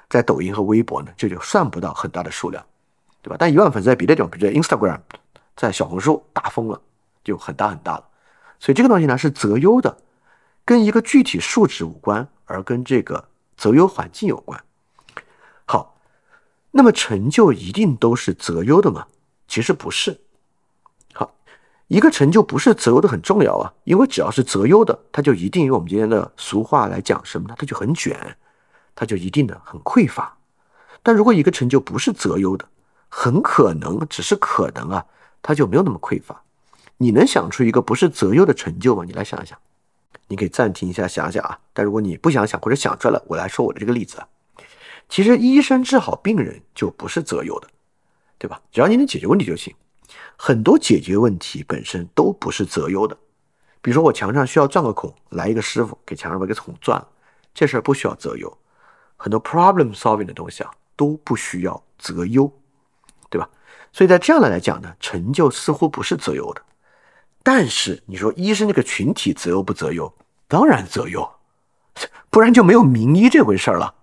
[0.10, 2.66] 在抖音和微博呢，这就算不到很大的数量，
[3.22, 3.36] 对吧？
[3.38, 5.00] 但一万粉丝在别的地方，比如 Instagram，
[5.56, 6.82] 在小红书大疯了，
[7.24, 8.04] 就很大很大了。
[8.60, 9.96] 所以这个东西呢是择优的，
[10.66, 13.24] 跟一个具体数值无关，而跟这个
[13.56, 14.60] 择优环境有关。
[15.66, 15.96] 好，
[16.72, 19.06] 那么成就一定都是择优的吗？
[19.48, 20.20] 其实不是。
[21.90, 27.56] 一个成就不是择优的很重要啊，因为只要是择优的，它就一定用我们今天的俗话来讲什么呢？
[27.60, 28.18] 它就很卷。
[28.96, 30.38] 它就一定的很匮乏，
[31.02, 32.68] 但如果一个成就不是择优的，
[33.08, 35.06] 很可能只是可能啊，
[35.42, 36.44] 它就没有那么匮乏。
[36.98, 39.06] 你能想出一个不是择优的成就吗？
[39.06, 39.58] 你来想一想，
[40.28, 41.58] 你可以暂停一下想想啊。
[41.72, 44.28] 但如果你不想想或者想出来了，我来说我的这个例子啊。
[45.08, 47.70] 其实医生治好病人就不是择优的，
[48.38, 48.62] 对吧？
[48.70, 49.74] 只要你能解决问题就行。
[50.38, 53.18] 很多解决问题本身都不是择优的，
[53.82, 57.08] 比如说我墙上需要钻个孔，来一个师傅给墙上把个孔钻了，
[57.54, 58.58] 这事儿不需要择优。
[59.18, 62.52] 很多 problem solving 的东西啊都不需要择优，
[63.30, 63.50] 对吧？
[63.92, 66.62] 所以在这样的来讲呢，成就似乎不是择优的。
[67.42, 70.14] 但是你说医生这个群体择优不择优？
[70.48, 71.30] 当然择优，
[72.30, 73.96] 不然就没有名医这回事儿了。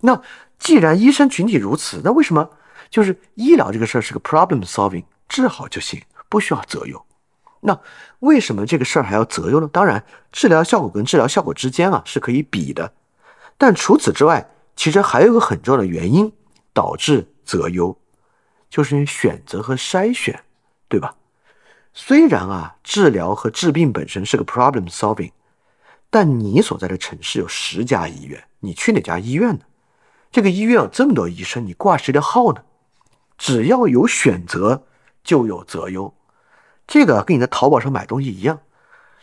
[0.00, 0.20] 那
[0.58, 2.50] 既然医生群体如此，那为什么
[2.90, 7.04] 就是医疗这个事儿是个 problem solving，治好就行，不需要择优？
[7.60, 7.80] 那
[8.18, 9.68] 为什么这个事儿还要择优呢？
[9.72, 12.92] 当然，治疗效果跟治疗效果之间啊是可以比的，
[13.56, 14.48] 但除此之外。
[14.74, 16.32] 其实还有个很重要的原因
[16.72, 17.94] 导致择优，
[18.70, 20.42] 就是因为选择和筛选，
[20.88, 21.14] 对吧？
[21.92, 25.32] 虽然啊，治疗和治病本身是个 problem solving，
[26.08, 29.60] 但你所在的城市有十家医院，你去哪家医院呢？
[30.30, 32.62] 这个医院有这么多医生，你挂谁的号呢？
[33.36, 34.84] 只要有选择，
[35.22, 36.12] 就有择优。
[36.86, 38.60] 这个跟你在淘宝上买东西一样，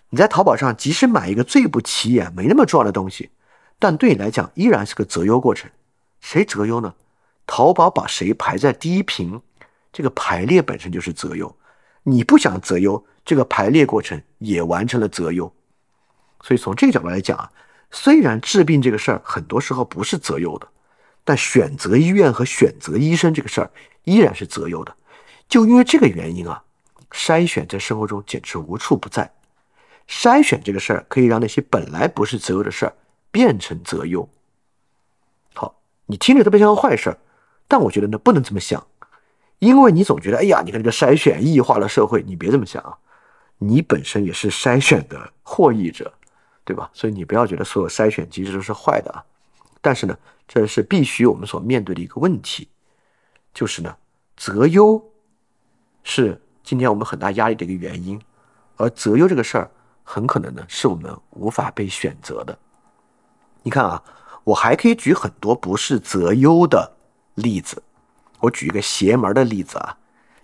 [0.09, 3.29] 你在淘宝上即使买一个最不起眼、没那么重要的东西。
[3.77, 5.69] 但对你来讲依然是个择优过程，
[6.19, 6.93] 谁择优呢？
[7.45, 9.41] 淘宝把谁排在第一屏，
[9.91, 11.55] 这个排列本身就是择优。
[12.03, 15.51] 你不想择优，这个排列过程也完成了择优。
[16.41, 17.51] 所以从这个角度来讲啊，
[17.91, 20.67] 虽然治病这个事儿很多时候不是择优的，
[21.23, 23.71] 但选择医院和选择医生这个事儿
[24.03, 24.95] 依然是择优的。
[25.49, 26.63] 就因为这个原因啊，
[27.11, 29.33] 筛选在生活中简直无处不在。
[30.07, 32.93] 筛选这个事儿可以让那些本来不是择优的事儿。
[33.31, 34.27] 变成择优，
[35.53, 37.19] 好，你听着特别像个坏事儿，
[37.67, 38.87] 但我觉得呢，不能这么想，
[39.59, 42.97] 因为你总觉得，哎呀，你看这个筛选异化了社会，你别这么想啊，
[43.59, 46.11] 你本身也是筛选的获益者，
[46.65, 46.89] 对吧？
[46.91, 49.23] 所以你不要觉得所有筛选机制都是坏的啊。
[49.79, 52.67] 但是呢，这是必须我们所面对的一个问题，
[53.53, 53.95] 就是呢，
[54.35, 54.97] 择优
[56.11, 58.19] 是今天我们很大压力的一个原因，
[58.77, 59.69] 而择优这个事儿
[60.03, 62.57] 很可能呢是我们无法被选择的。
[63.61, 64.03] 你看啊，
[64.43, 66.93] 我还可以举很多不是择优的
[67.35, 67.83] 例子，
[68.39, 69.97] 我举一个邪门的例子啊，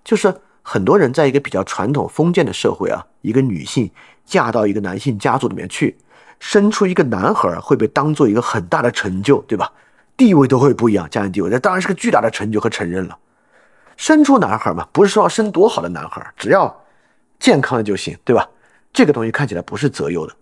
[0.04, 3.90] 就是很多人在一个比较传统封建的社会啊，一个女性
[4.24, 5.98] 嫁到一个男性家族里面去。
[6.40, 9.72] 生出一个男孩会被当做一个很大的成就，对吧？
[10.16, 13.18] 地位都会不一样，家庭地位，这当然是个巨大的成就和承认了。
[13.98, 16.84] 生出男孩嘛，不是说要生多好的男孩，只要
[17.40, 18.50] 健康的就行，对吧？
[18.94, 20.34] 这个东西看起来不是择优的，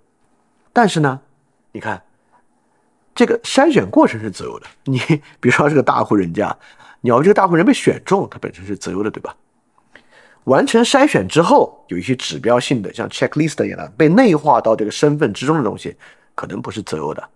[0.71, 1.19] 但是呢，
[1.71, 2.01] 你看
[3.15, 4.67] 这个筛选过程是择优的。
[4.85, 4.99] 你
[5.39, 6.55] 比如说这个大户人家，
[7.01, 9.35] 你要这个大户人被选中，他本身是择优的，对吧？
[10.45, 15.95] 完成筛选之后，有一些指标性的，像 checklist 一样的被内化到这个身份之中的东西，
[16.35, 17.29] 可能不是择优的。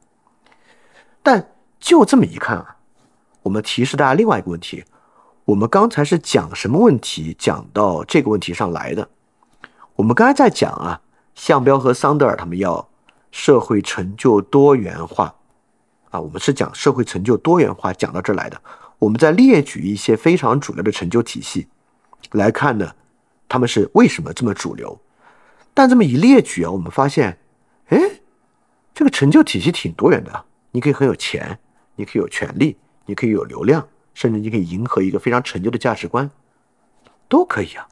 [1.24, 1.50] 但
[1.80, 2.76] 就这么一看啊，
[3.42, 4.84] 我们提示大家另外一个问题：
[5.48, 9.08] 我们刚才是讲什么问题讲到这个问题上来的？
[9.96, 11.00] 我们刚才在讲啊，
[11.36, 12.86] 向彪和桑德尔他们要
[13.32, 15.34] 社会成就多元化
[16.10, 18.62] 啊，我们是讲社会成就多元化讲到这儿来的。
[19.00, 21.70] 我们在列举一些非常主流的成就体系。
[22.32, 22.92] 来看呢，
[23.48, 25.00] 他们是为什么这么主流？
[25.74, 27.40] 但这么一列举啊，我们发现，
[27.88, 27.98] 哎，
[28.94, 30.44] 这个成就体系挺多元的。
[30.72, 31.58] 你可以很有钱，
[31.96, 36.28] 你可以有权利，你可以有流量，甚至你可以迎合一个非常陈旧的价值观，
[37.30, 37.88] 都可以啊。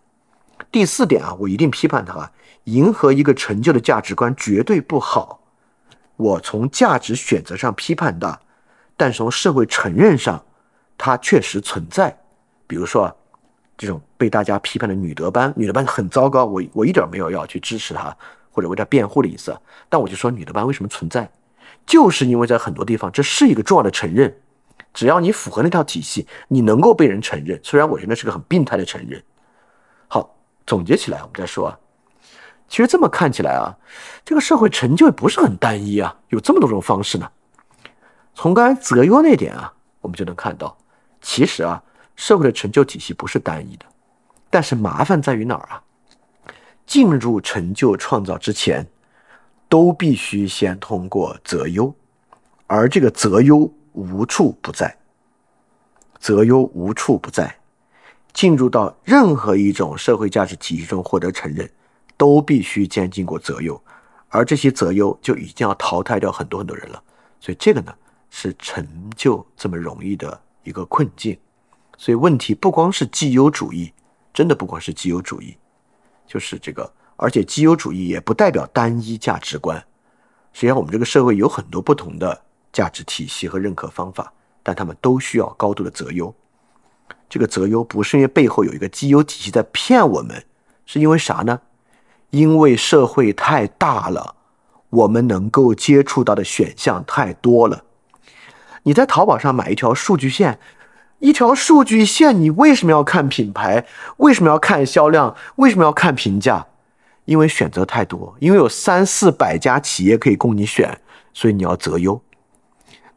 [0.72, 2.32] 第四点啊，我一定批判他啊，
[2.64, 5.40] 迎合一个陈旧的价值观绝对不好。
[6.16, 8.40] 我从价值选择上批判他，
[8.98, 10.44] 但从社会承认上，
[10.98, 12.18] 它确实存在。
[12.66, 13.16] 比如说。
[13.78, 18.16] 这种被大家批判的女德班，女德班很糟糕，我我一点没有要去支持她
[18.50, 19.54] 或者为她辩护的意思，
[19.90, 21.30] 但我就说女德班为什么存在，
[21.86, 24.34] 就是因为在很多地方这是一个重要的承认，
[24.96, 29.22] 只要你符合那套体系，你能够被人承认，虽然我觉得是个很病态的承认。
[30.08, 31.78] 好，总结起来我们再说啊，
[32.68, 33.70] 其实这么看起来啊，
[34.24, 37.30] 这个社会成就也不是很单一啊，有这么多种方式呢。
[38.34, 40.76] 从刚才择优那点啊，我们就能看到，
[41.22, 41.84] 其实啊。
[42.18, 43.86] 社会的成就体系不是单一的，
[44.50, 45.84] 但是麻烦在于哪儿啊？
[46.86, 48.88] 进入成就创造之前，
[49.68, 51.94] 都必须先通过择优，
[52.68, 54.96] 而这个择优无处不在。
[56.20, 57.60] 择优无处不在，
[58.34, 61.70] 进入到任何一种社会价值体系中获得承认，
[62.18, 63.80] 都必须先经过择优，
[64.30, 67.04] 而这些择优就已经要淘汰掉很多很多人了。
[67.40, 67.94] 所以这个呢，
[68.32, 71.38] 是成就这么容易的一个困境。
[71.98, 73.94] 所以问题不光是绩优主义，
[74.34, 75.56] 真的不光是绩优主义，
[76.26, 79.78] 就是这个，而且绩优主义也不代表单一价值观。
[80.54, 82.42] 实际上，我们这个社会有很多不同的
[82.76, 86.36] 价值体系和认可方法，但他们都需要高度的择优。
[87.30, 90.44] 这个择优不是因为背后有一个绩优体系在骗我们，
[90.86, 91.62] 是因为啥呢？
[92.32, 94.36] 因为社会太大了，
[94.90, 97.86] 我们能够接触到的选项太多了。
[98.84, 100.60] 你在淘宝上买一条数据线。
[101.20, 103.88] 一条数据线，你为什么要看品牌？
[104.18, 105.34] 为什么要看销量？
[105.56, 106.68] 为什么要看评价？
[107.24, 111.00] 因为选择太多，因为有三四百家企业可以供你选，
[111.34, 112.22] 所以你要择优。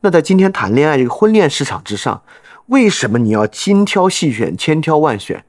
[0.01, 2.23] 那在今天谈恋爱这个婚恋市场之上，
[2.67, 5.45] 为什么你要精挑细选、千挑万选？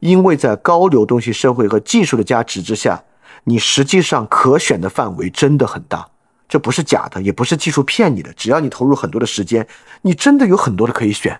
[0.00, 3.04] 因为在高流动性社会和技术的加持之下，
[3.44, 6.08] 你实际上可选的范围真的很大。
[6.48, 8.32] 这不是假的，也不是技术骗你的。
[8.32, 9.66] 只要你投入很多的时间，
[10.02, 11.38] 你真的有很多的可以选。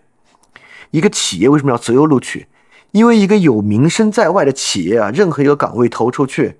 [0.90, 2.49] 一个企业为什么要择优录取？
[2.90, 6.59] 因为一个有名声在外的企业啊，任何一个岗位投出去，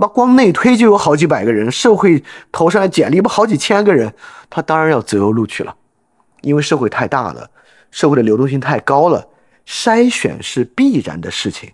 [0.00, 4.12] 那光内推就有好几百个人，社会投上来简历不好几千个人，
[4.48, 5.76] 他当然要择优录取了。
[6.40, 7.50] 因为社会太大了，
[7.90, 9.28] 社会的流动性太高了，
[9.66, 11.70] 筛选是必然的事情。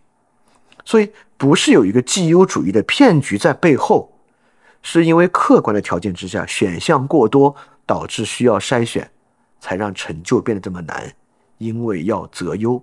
[0.85, 4.13] 所以不是有一个绩优主义的骗局在背后，
[4.83, 7.55] 是因为客观的条件之下选项过多，
[7.87, 9.09] 导致需要筛选，
[9.61, 11.13] 才让成就变得这么难。
[11.59, 12.83] 因为要择优，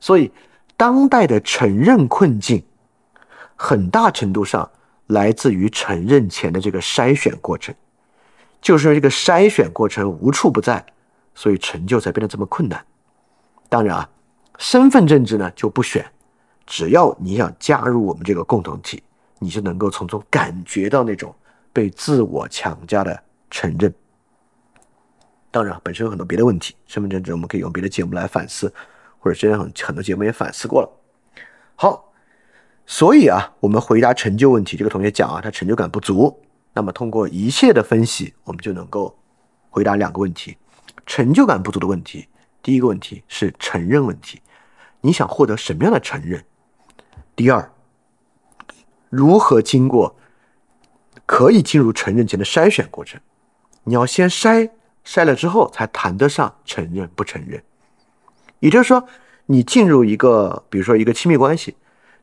[0.00, 0.32] 所以
[0.76, 2.62] 当代的承认困境，
[3.56, 4.70] 很大程度上
[5.08, 7.74] 来自于承认前的这个筛选过程。
[8.60, 10.84] 就是因为这个筛选过程无处不在，
[11.34, 12.84] 所以成就才变得这么困难。
[13.68, 14.08] 当然啊，
[14.58, 16.04] 身份政治呢就不选，
[16.66, 19.02] 只要你想加入我们这个共同体，
[19.38, 21.34] 你就能够从中感觉到那种
[21.72, 23.92] 被自我强加的承认。
[25.50, 28.72] 当然，本身有很多别的问题，身份证治我们可以用别的节目来反思。
[29.18, 30.88] 或者之前很很多节目也反思过了。
[31.74, 32.12] 好，
[32.86, 36.40] 所以啊，我们回答成就问题，这个同学讲啊，他成就感不足。
[36.72, 39.18] 那么通过一切的分析，我们就能够
[39.70, 40.56] 回答两个问题：
[41.04, 42.28] 成就感不足的问题。
[42.62, 44.40] 第一个问题是承认问题，
[45.00, 46.44] 你想获得什么样的承认？
[47.34, 47.72] 第二，
[49.08, 50.16] 如何经过
[51.26, 53.20] 可以进入承认前的筛选过程？
[53.84, 54.70] 你要先筛
[55.04, 57.62] 筛了之后，才谈得上承认不承认。
[58.60, 59.06] 也就是说，
[59.46, 61.76] 你进入一个，比如说一个亲密关系，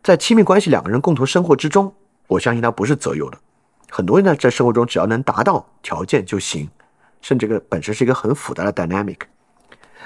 [0.04, 1.96] 在亲密关系两个人共同生活之中，
[2.28, 3.38] 我相信它不是择优的。
[3.90, 6.70] 很多人呢，在生活中只要能达到条件就行，
[7.22, 9.20] 甚至这个本身是一个很复杂的 dynamic。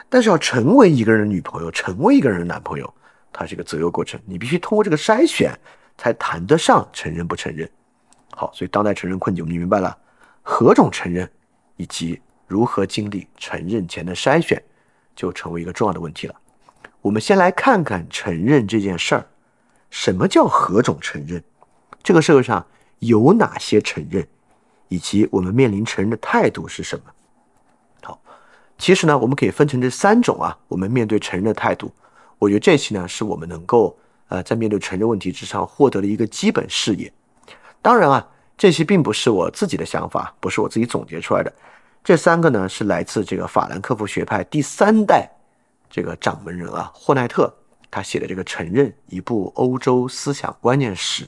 [0.07, 2.93] 但是要成为一个人的女朋友，成为一个人的男朋友，
[3.33, 5.51] 它是一个择优过程，你必须通过这个筛选，
[5.97, 7.67] 才谈得上承认不承认。
[8.33, 9.97] 好，所以当代承认困境，你明白了
[10.43, 11.27] 何种承认，
[11.75, 14.63] 以及如何经历承认前的筛选，
[15.15, 16.35] 就成为一个重要的问题了。
[17.01, 19.25] 我们先来看看承认这件事儿，
[19.89, 21.43] 什么叫何种承认？
[22.03, 22.65] 这个社会上。
[22.99, 24.27] 有哪些承认，
[24.87, 27.03] 以及我们面临承认的态度是什么？
[28.01, 28.19] 好，
[28.79, 30.57] 其实呢，我们可以分成这三种啊。
[30.67, 31.91] 我们面对承认的态度，
[32.39, 33.95] 我觉得这期呢，是我们能够
[34.29, 37.13] 呃在面对承认问题之上获得的一个基本视野。
[37.83, 38.27] 当然啊，
[38.57, 41.53] 这些并不是我自己的想法，不是我自己总结出来的。
[42.03, 45.29] 这三个呢，是来自这个法兰克福学派第三代
[45.87, 47.55] 这个掌门人啊，霍奈特
[47.97, 51.23] 他写的这个《承认：一部欧洲思想观念史》。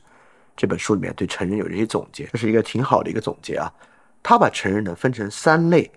[0.55, 3.73] 这本书里面对承认有这些总结，这是一个挺好的一个总结啊。
[4.21, 5.91] 他把承认呢分成三类：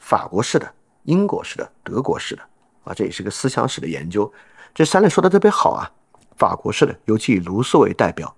[0.00, 0.68] 法国式的、
[1.04, 2.42] 英国式的、德国式的
[2.82, 2.92] 啊。
[2.92, 4.32] 这也是个思想史的研究。
[4.74, 5.88] 这三类说的特别好啊。
[6.36, 8.34] 法国式的，尤其以卢梭为代表，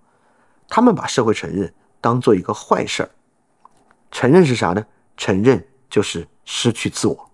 [0.69, 3.11] 他们把社会承认当做一个坏事儿。
[4.11, 4.85] 承认是啥呢？
[5.17, 7.31] 承认就是失去自我。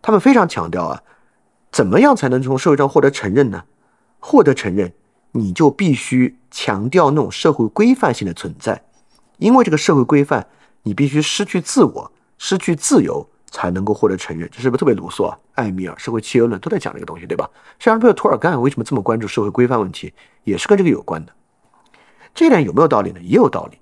[0.00, 1.02] 他们非常强调啊，
[1.72, 3.64] 怎么样才能从社会上获得承认呢？
[4.20, 4.92] 获得承认。
[5.34, 8.82] 你就必须强调那种社会规范性的存在，
[9.38, 10.46] 因为这个社会规范，
[10.82, 14.46] 你必须失去自我、失去自由，才能够获得承认。
[14.52, 15.38] 这是不是特别卢梭啊？
[15.54, 17.48] 艾米尔《社会契约论》都在讲这个东西，对吧？
[17.78, 20.12] 像贝尔图尔干为什么这么关注社会规范问题，
[20.44, 21.32] 也是跟这个有关的。
[22.34, 23.20] 这点有没有道理呢？
[23.22, 23.78] 也有道理。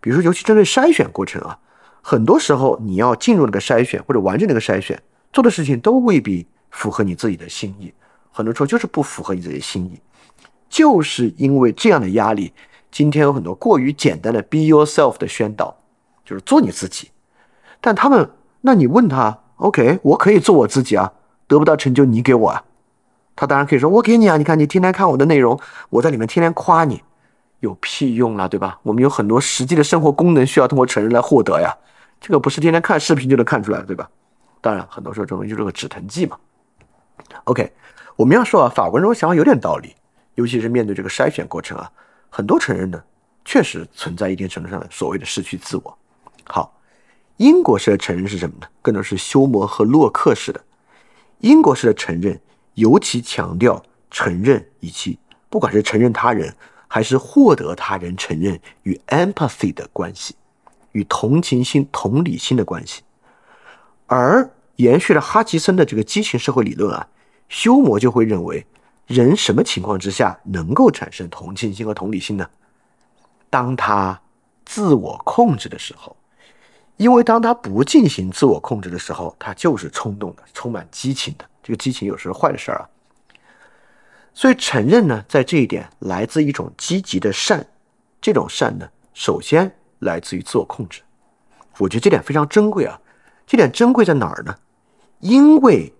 [0.00, 1.58] 比如说，尤其针对筛选过程啊，
[2.02, 7.94] 很多时候你要进入那个筛选或者完成那个筛选，做的事情都未必符合你自己的心意，
[8.32, 9.98] 很多时候就是不符合你自己的心意。
[10.68, 12.52] 就是因为这样的压力，
[12.90, 15.76] 今天有很多过于简单的 “be yourself” 的宣导，
[16.24, 17.12] 就是做你自己。
[17.80, 18.28] 但他们，
[18.62, 21.12] 那你问他，OK，我可以做我自己啊，
[21.46, 22.64] 得不到成就你给我啊？
[23.36, 25.58] 他当然可以说，我给你啊，你看你天天看我的内容，
[25.90, 27.02] 我在里面天天夸你，
[27.60, 28.80] 有屁用啊，对吧？
[28.82, 31.72] 我们有很多实际的生活功能需要通过成人来获得呀，
[32.20, 34.10] 这个不是天天看视频就能看出来，对吧？
[34.60, 36.36] 当然，很多时候这东西就是个止疼剂嘛。
[37.44, 37.72] OK，
[38.16, 39.94] 我们要说啊，法国人的想法有点道理。
[40.34, 41.90] 尤其是面对这个筛选过程啊，
[42.28, 43.00] 很多承认呢，
[43.44, 45.98] 确实存在一定程度上的所谓的失去自我。
[46.44, 46.76] 好，
[47.36, 48.66] 英国式的承认是什么呢？
[48.82, 50.60] 更多是休谟和洛克式的。
[51.38, 52.40] 英国式的承认
[52.74, 56.52] 尤其强调承认以及不管是承认他人
[56.88, 60.34] 还是获得他人承认与 empathy 的关系，
[60.90, 63.02] 与同情心、同理心的关系。
[64.06, 67.08] 而延续了哈奇森的这个激情社会理论啊，
[67.48, 68.66] 休谟就会认为。
[69.06, 72.48] 人什么情况之下能够产生同情心和同理心呢？
[73.50, 74.18] 当他
[74.64, 76.16] 自我控制的时候，
[76.96, 81.44] 因为当他不进行自我控制的时候，他就是冲动的、充满激情的。
[81.62, 82.88] 这个激情有时候坏的事儿啊。
[84.32, 87.66] 所以承认呢，在这一点来自一种积极的善，
[88.22, 91.02] 这种善呢，首先来自于自我控制。
[91.76, 92.98] 我觉得这点非常珍贵啊。
[93.46, 94.56] 这点珍贵在哪儿呢？
[95.20, 95.92] 因为。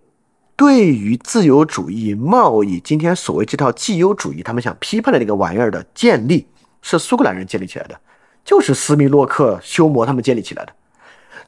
[0.57, 6.47] 对于自由主义贸易，今天所谓这套自由主义，他们想批判的那个玩意儿的建立，
[6.81, 8.01] 是苏格兰人建立起来的，
[8.45, 10.73] 就是斯密洛克、休谟他们建立起来的。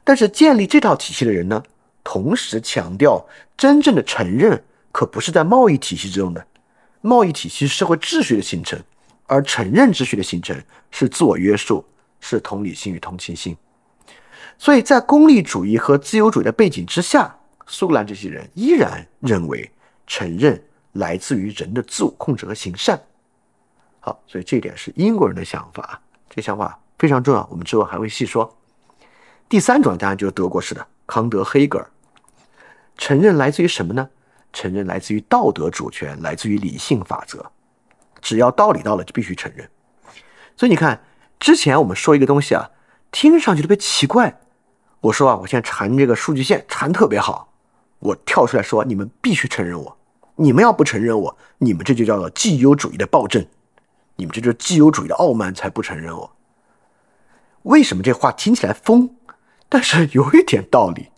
[0.03, 1.63] 但是建立这套体系的人呢，
[2.03, 3.25] 同时强调，
[3.55, 6.45] 真正的承认可不是在贸易体系之中的，
[6.99, 8.77] 贸易体系是社会秩序的形成，
[9.25, 11.85] 而承认秩序的形成是自我约束，
[12.19, 13.55] 是同理心与同情心。
[14.57, 17.33] 所以在功利主义和自由主义的背景之下。
[17.69, 19.69] 苏格兰这些人依然认为，
[20.07, 22.97] 承认来自于人的自我控制和行善。
[23.99, 27.45] 好，所以这一点是英国人的想法，这想法非常重要。
[27.51, 28.57] 我们之后还会细说。
[29.49, 31.91] 第三种当然就是德国式的康德、黑格尔，
[32.97, 34.09] 承认来自于什么呢？
[34.53, 37.51] 承认来自于道德主权，来自于理性法则。
[38.21, 39.69] 只要道理到了，就必须承认。
[40.55, 41.03] 所以你看，
[41.37, 42.71] 之前我们说一个东西啊，
[43.11, 44.39] 听上去特别奇怪。
[45.01, 47.53] 我说啊，我现在缠这个数据线缠特别好。
[47.99, 49.97] 我跳出来说，你们必须承认我，
[50.35, 53.45] 你们要不承认我，你们这就叫做绩优主义的暴政，
[54.15, 56.31] 你们这就是既有主义的傲慢，才不承认我。
[57.63, 59.09] 为什么这话听起来疯？
[59.67, 61.09] 但是有一点道理，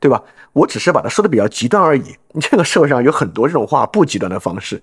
[0.00, 0.22] 对吧？
[0.52, 2.16] 我只是把它说的比较极端而已。
[2.40, 4.82] 这个社会上有很多这种话不极端的方式。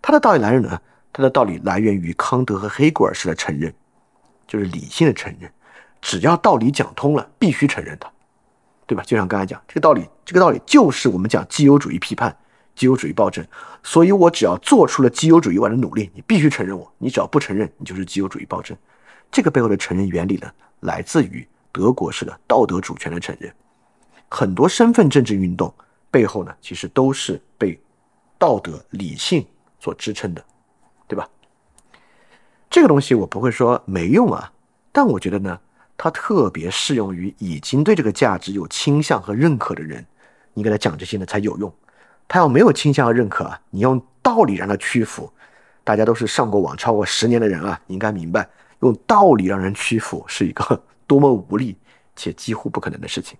[0.00, 0.80] 它的道理来源呢？
[1.12, 3.72] 它的道理来源于康德和黑格尔式的承认，
[4.46, 5.50] 就是理性的承认。
[6.00, 8.10] 只要道理讲通了，必须承认它，
[8.86, 9.02] 对吧？
[9.04, 12.36] 就像刚才讲这个道理，这个道理就是我们讲既有主义批判、
[12.74, 13.44] 既有主义暴政。
[13.82, 16.92] 所以我只要做出了既有主义外的努力，你必须承认我。
[16.98, 18.76] 你只要不承认，你就是既有主义暴政。
[19.30, 23.52] 这个背后的承认原理呢，来自于德国式的道德主权的承认。
[24.28, 25.72] 很多身份政治运动
[26.10, 27.78] 背后呢，其实都是被
[28.38, 29.46] 道德理性
[29.80, 30.44] 所支撑的，
[31.06, 31.28] 对吧？
[32.68, 34.52] 这个东西我不会说没用啊，
[34.92, 35.58] 但我觉得呢，
[35.98, 40.06] 它特别适用于已经对这个价值有倾向和认可的人。
[40.54, 41.70] 你给他讲这些呢才有用。
[42.26, 45.30] 他要没有倾向和认可啊，你用道理让他屈服。
[45.84, 48.48] 大家都是上过网超过十年的人啊，你应该明白。
[48.80, 51.76] 用道理让人屈服是一个 多么无力
[52.14, 53.36] 且几乎不可能的事情。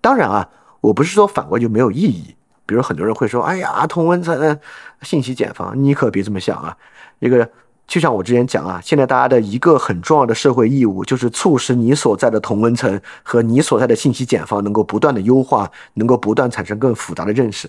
[0.00, 0.48] 当然啊，
[0.80, 2.34] 我不是说反过就没有意义。
[2.66, 4.60] 比如很多人会说：“哎呀，同温层
[5.00, 6.76] 信息茧房，你可别这么想啊。”
[7.18, 7.50] 这个
[7.88, 17.68] 就像我之前讲啊，现在大家的一个很重要的社会义务就是促使你所在的同温层和你所在的信息茧房能够不断的优化，能够不断产生更复杂的认识。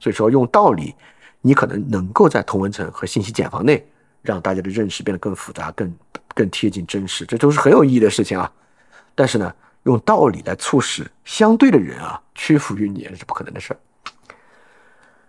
[0.00, 0.94] 所以说，用道理，
[1.40, 3.86] 你可能能够在同温层和信息茧房内
[4.20, 5.90] 让大家的认识变得更复杂、更。
[6.34, 8.50] 更贴近真实，这都是很有意义的事情啊。
[9.14, 13.76] 但是呢，用道理来促使相对的人啊屈服于你，那是不可能的事儿。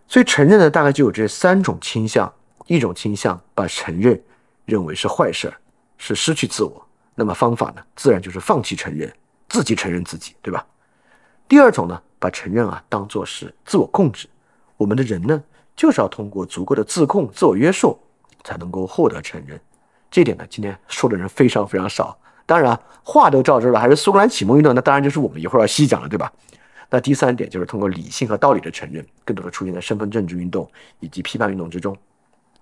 [0.07, 2.31] 所以承认呢，大概就有这三种倾向：
[2.67, 4.21] 一种倾向把承认
[4.65, 5.53] 认为是坏事儿，
[5.97, 6.87] 是失去自我。
[7.15, 9.13] 那么方法呢，自然就是放弃承认，
[9.49, 10.65] 自己承认自己，对吧？
[11.47, 14.27] 第二种呢，把承认啊当做是自我控制。
[14.77, 15.43] 我们的人呢，
[15.75, 17.99] 就是要通过足够的自控、自我约束，
[18.43, 19.59] 才能够获得承认。
[20.09, 22.17] 这点呢，今天说的人非常非常少。
[22.45, 26.31] 当然，话都照这了，还是苏格兰启蒙运动，那当然就是我们一会儿要细讲了，对吧？
[26.89, 31.95] 那第三点就是通过理性和道理的承认，更多的出现在身份政治运动以及批判运动之中。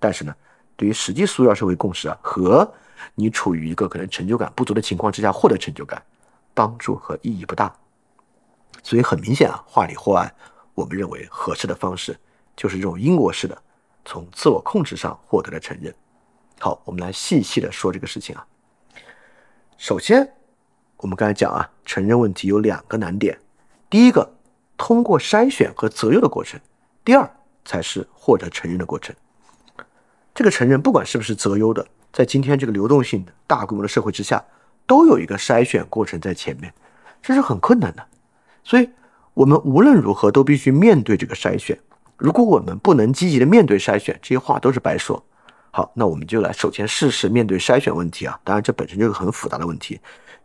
[0.02, 0.36] 但是呢，
[0.76, 2.70] 对于实际塑造社会共识啊，和
[3.14, 6.04] 你处于一个可能成就感不足的情况之下获得成就感，
[6.56, 7.72] 帮助和意义不大。
[8.82, 10.34] 所以很明显啊，话里或外，
[10.74, 12.20] 我们认为合适的方式
[12.56, 13.56] 就是这种英国式的，
[14.04, 15.93] 从自我控制上获得了承认。
[16.60, 18.43] 好，我们来细细的说这个事情啊。
[19.78, 20.28] 首先，
[20.97, 23.39] 我们刚才讲啊，承认问题有两个难点。
[23.88, 24.34] 第一个，
[24.78, 26.60] 通过筛选和择优的过程；
[27.04, 27.30] 第二，
[27.66, 29.16] 才是获得承认的过程。
[30.34, 34.43] 这个承认，不管是不是择优的，在今天这个流动性的大规模的社会之下，
[34.88, 36.73] 都有一个筛选过程在前面，
[37.21, 38.05] 这是很困难的。
[38.63, 38.89] 所以，
[39.34, 41.77] 我们无论如何都必须面对这个筛选。
[42.17, 45.23] 如果我们不能积极的面对筛选，这些话都是白说。
[45.71, 48.39] 好，那我们就来首先试试面对筛选问题啊。
[48.43, 49.99] 当然，这本身就是很复杂的问题，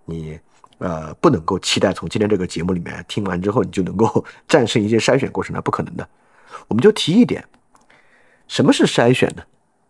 [0.05, 0.39] 你
[0.79, 6.09] 呃不能够期待从今天这个节目里面听完之后你就能够 战胜一些筛选过程，那不可能的。
[6.69, 7.45] 我们就提一点，
[8.49, 9.43] 什么是筛选呢？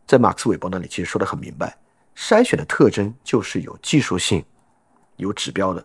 [0.06, 1.76] 在马克思韦伯那里其实说的很明白，
[2.14, 4.44] 筛选的特征就是有技术性、
[5.16, 5.84] 有指标的。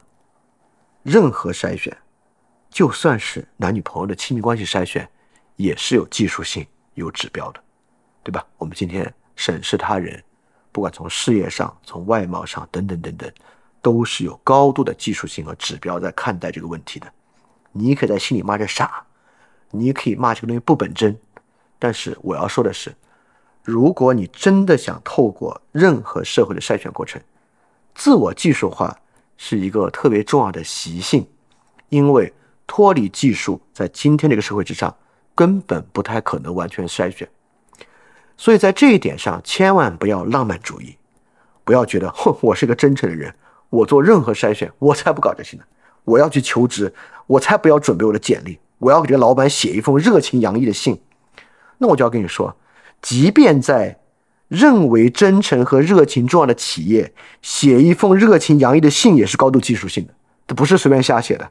[1.04, 1.96] 任何筛选，
[2.70, 5.10] 就算是男女朋友的亲密关系筛选，
[5.56, 7.64] 也是有技术性、有指标的，
[8.24, 8.46] 对吧？
[8.58, 9.14] 我们今天。
[9.34, 10.24] 审视他人，
[10.72, 13.32] 不管从事业上、从外貌上等等等等，
[13.82, 17.12] 都是有高度的技术性和指标在看待这个问题的。
[17.72, 19.04] 你可以在心里骂这傻，
[19.72, 21.18] 你可以骂这个东西不本真，
[21.80, 22.94] 但是我要说的是，
[23.64, 27.22] 如果你真的想透过任何社会的筛选过程，
[27.94, 28.98] 自我技术化
[29.38, 31.28] 是一个特别重要的习性，
[31.90, 32.34] 因为
[32.66, 34.96] 脱离技术，在今天这个社会之上，
[35.36, 37.28] 根本不太可能完全筛选。
[38.38, 40.98] 所以在这一点上，千万不要浪漫主义，
[41.64, 43.36] 不要觉得哼， 我是个真诚的人，
[43.70, 45.64] 我做任何筛选，我才不搞这些呢。
[46.04, 46.92] 我要去求职，
[47.28, 51.00] 我才不要准备我的简历，我要给这个老板写一封热情洋溢的信。
[51.78, 52.56] 那我就要跟你说，
[53.02, 54.00] 即便在
[54.48, 60.14] 认为真诚和热情重要的企业，写一封热情洋溢的信也是高度技术性的，
[60.48, 61.50] 这不是随便瞎写的。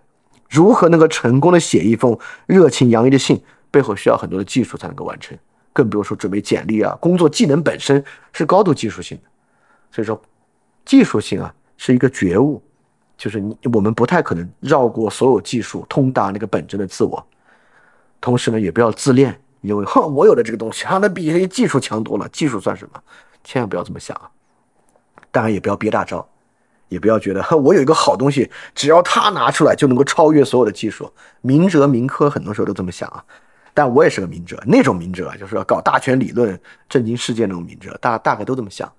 [0.49, 5.37] 如何能够成功的写一封热情洋溢的信，背后需要很多的技术才能够完成。
[5.73, 9.23] 更不用说准备简历啊，工作技能本身是高度技术性的，
[9.93, 10.21] 所以说
[10.85, 12.61] 技术性啊是一个觉悟，
[13.17, 17.25] 就是你我们不太可能绕过所有技术，通达那个本真的自我。
[18.21, 23.01] 同时呢，也不要自恋，因为 哼，我有的这个东西啊，那比技术强多了，技术算什么？
[23.43, 24.31] 千万不要这么想啊！
[25.31, 26.29] 当然也不要憋大招，
[26.89, 31.11] 也不要觉得我有一个好东西，只要他拿出来就能够超越所有的技术。
[31.41, 33.25] 明哲明科很多时候都这么想啊。
[33.73, 38.93] 但我也是个明哲，那种明哲啊，就是搞大权理论、震惊世界那种明哲，大大概都这么想。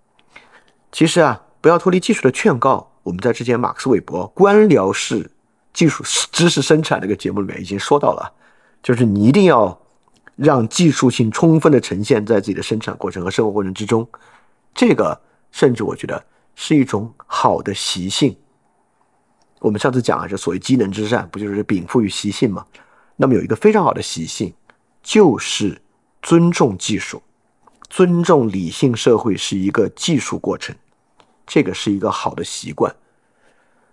[0.92, 5.30] 其实啊，不要脱离技术的劝告，我们在之前马克思韦伯官僚式
[5.74, 8.32] 技术知识生产这个节目里面已经说到了，
[8.82, 9.78] 就是你一定要
[10.44, 14.08] 让技术性充分的呈现在自己的生产过程和生活过程之中。
[14.74, 15.22] 这个
[15.52, 16.26] 甚至我觉得
[16.56, 18.36] 是一种好的习性。
[19.60, 22.66] 我们上次讲啊，这所谓机能之善，不就是禀赋与习性吗？
[23.16, 24.52] 那么有一个非常好的习性。
[25.04, 25.82] 就是
[26.22, 27.24] 尊重技术，
[27.90, 30.76] 尊重理性社会是一个技术过程，
[31.48, 32.96] 这个是一个好的习惯。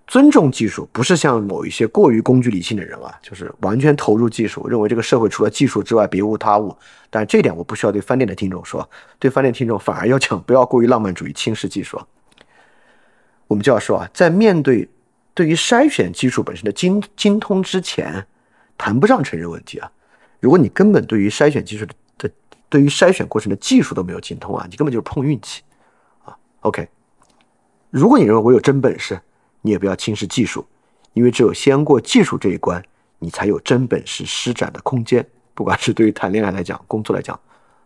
[0.08, 6.74] 尊重技术不是像某一些过于工具理性的人啊，就是完全投入技术，认为这个社会除了技术之外别无他物。
[7.10, 8.88] 但这点我不需要对饭店的听众说，
[9.18, 12.00] 对饭店听众反而要讲，不要过于浪漫主义轻视技术。
[13.46, 14.88] 我们就要说啊，在面对
[15.34, 18.26] 对于筛选技术本身的精精通之前，
[18.78, 19.92] 谈不上承认问题啊。
[20.40, 22.30] 如果你根本对于筛选技术的的
[22.70, 25.62] 对于筛选过程的技术都没有精通啊，你根本就是碰运气
[26.24, 26.34] 啊。
[26.60, 26.88] OK，
[27.90, 29.20] 如果你认为我有真本事，
[29.68, 30.66] 你也不要轻视技术，
[31.12, 32.82] 因为只有先过技术这一关，
[33.18, 35.22] 你才有真本事施展的空间。
[35.52, 37.38] 不管是对于谈恋爱来讲，工作来讲，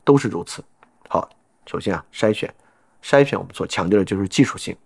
[0.04, 0.62] 都是如此。
[1.08, 1.28] 好，
[1.66, 2.54] 首先啊，筛选，
[3.02, 4.76] 筛选我们所强调的就是技术性。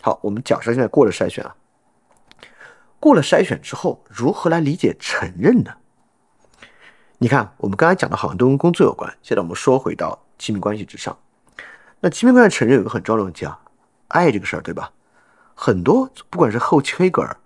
[0.00, 1.54] 好，我们假设现在过了筛选啊，
[2.98, 5.72] 过了筛选之后，如何来理解承认呢？
[7.18, 9.16] 你看，我们刚才讲的好像都跟工作有关。
[9.22, 11.16] 现在我们说回到亲密关系之上，
[12.00, 13.60] 那亲密关系承认有个很重要的问题啊，
[14.08, 14.90] 爱这个事儿，对吧？
[15.64, 17.36] 很多不管是后期黑格尔，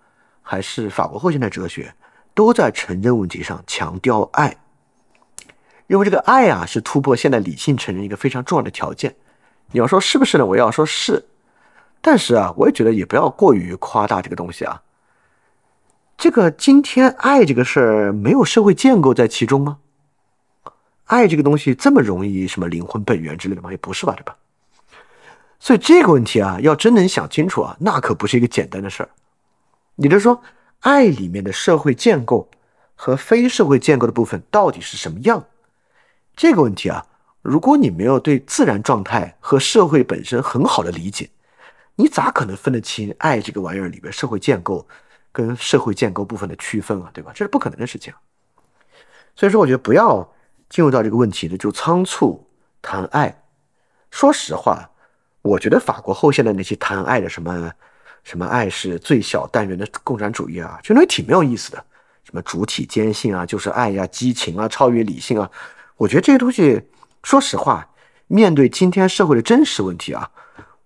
[0.40, 1.94] 还是法国后现代哲学，
[2.32, 4.56] 都在承认问题上强调爱，
[5.86, 9.14] 认为这个爱啊是突破现代理性承认一个非常重要的条件。
[9.70, 10.46] 你要说是不是呢？
[10.46, 11.26] 我要说是，
[12.00, 14.80] 但是啊，我也觉得也不要过于夸大这个东西啊。
[16.16, 19.76] 这个今天爱这个事儿没有社会建构在其中吗？
[21.04, 23.70] 爱这个东西这么容易什么灵魂本源之类的吗？
[23.70, 24.34] 也不是吧，对吧？
[25.58, 29.08] 所以这个问题啊，要真能想清楚啊，那可不是一个简单的事儿。
[29.96, 30.42] 也就是说，
[30.80, 32.48] 爱里面的社会建构
[32.94, 35.44] 和非社会建构的部分到底是什么样？
[36.36, 37.06] 这个问题啊，
[37.42, 41.30] 如果你没有对自然状态和社会本身很好的理解，
[41.94, 44.86] 你咋可能分得清爱这个玩意儿里边社会建构？
[45.32, 47.30] 跟社会建构部分的区分啊，对吧？
[47.34, 48.10] 这是不可能的事情。
[49.34, 50.26] 所以说，我觉得不要
[50.70, 52.48] 进入到这个问题的就仓促
[52.80, 53.42] 谈爱。
[54.10, 54.88] 说实话，
[55.46, 57.72] 我觉得法国后现代那些谈爱的什么
[58.24, 61.84] 什么爱是最小单元的共产主义啊，就那挺没有意思的。
[62.24, 65.48] 什么主体坚信啊，就是爱呀，激情啊，超越理性啊。
[65.96, 66.82] 我觉得这些东西，
[67.22, 67.88] 说实话，
[68.26, 70.28] 面对今天社会的真实问题啊，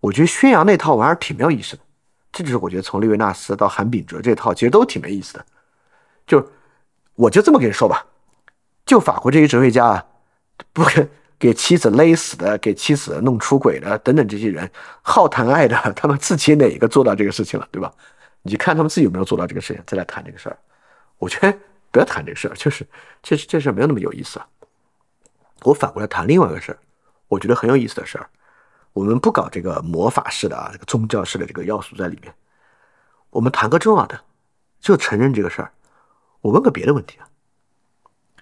[0.01, 1.83] 我觉得宣扬那套玩意儿挺没有意思的。
[2.31, 5.47] 这就是我觉得从利维纳斯到韩炳哲这套其实都挺没意思的，
[6.27, 6.53] 就
[7.15, 8.05] 我就这么跟你说吧，
[8.85, 10.07] 就法国这些哲学家啊，
[10.75, 11.09] 不给
[11.41, 14.71] 给妻子勒死的，给妻子弄出轨的等等这些人，
[15.01, 17.91] 好谈爱的，他们自己哪一个做到这个事情了，对吧？
[18.43, 20.59] 你看他们自己有没有做到这个事情，再来谈这个事儿。
[21.17, 21.59] 我觉得
[21.91, 22.87] 不要谈这个事儿，就是
[23.23, 24.47] 这这事儿没有那么有意思啊。
[25.63, 26.79] 我反过来谈另外一个事儿，
[27.29, 28.29] 我觉得很有意思的事儿。
[28.93, 32.35] 我们不搞这个魔法式的啊，这个宗教式的这个要素在里面。
[33.31, 34.21] 我们谈个重要的，
[34.79, 35.73] 就承认这个事儿。
[36.43, 37.29] 我问个别的问题啊，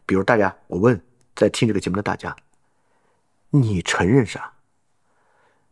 [0.05, 1.01] 比如大家，我问
[1.37, 2.35] 在听这个节目的大家，
[3.51, 4.53] 你承认啥？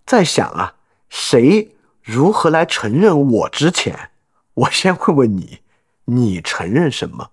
[0.06, 0.76] 在想啊，
[1.08, 4.10] 谁如何来承认我之前，
[4.54, 5.60] 我先问问你，
[6.04, 7.30] 你承认什么？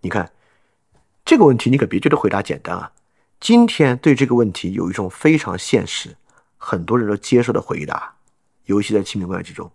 [0.00, 0.32] 你看
[1.24, 2.92] 这个问题，你可别觉得回答简单啊。
[3.38, 6.16] 今天对这个问题有一种非常现实、
[6.56, 8.14] 很多人都接受的回答，
[8.64, 9.70] 尤其在亲密关系之中。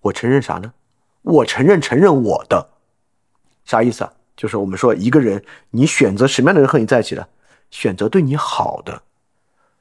[0.00, 0.72] 我承认啥呢？
[1.22, 2.70] 我承认承认我的，
[3.64, 4.12] 啥意思啊？
[4.36, 7.28] 就是我们说一个人，你选择什么样的人和你在一起的，
[7.72, 9.02] 选择对你好的，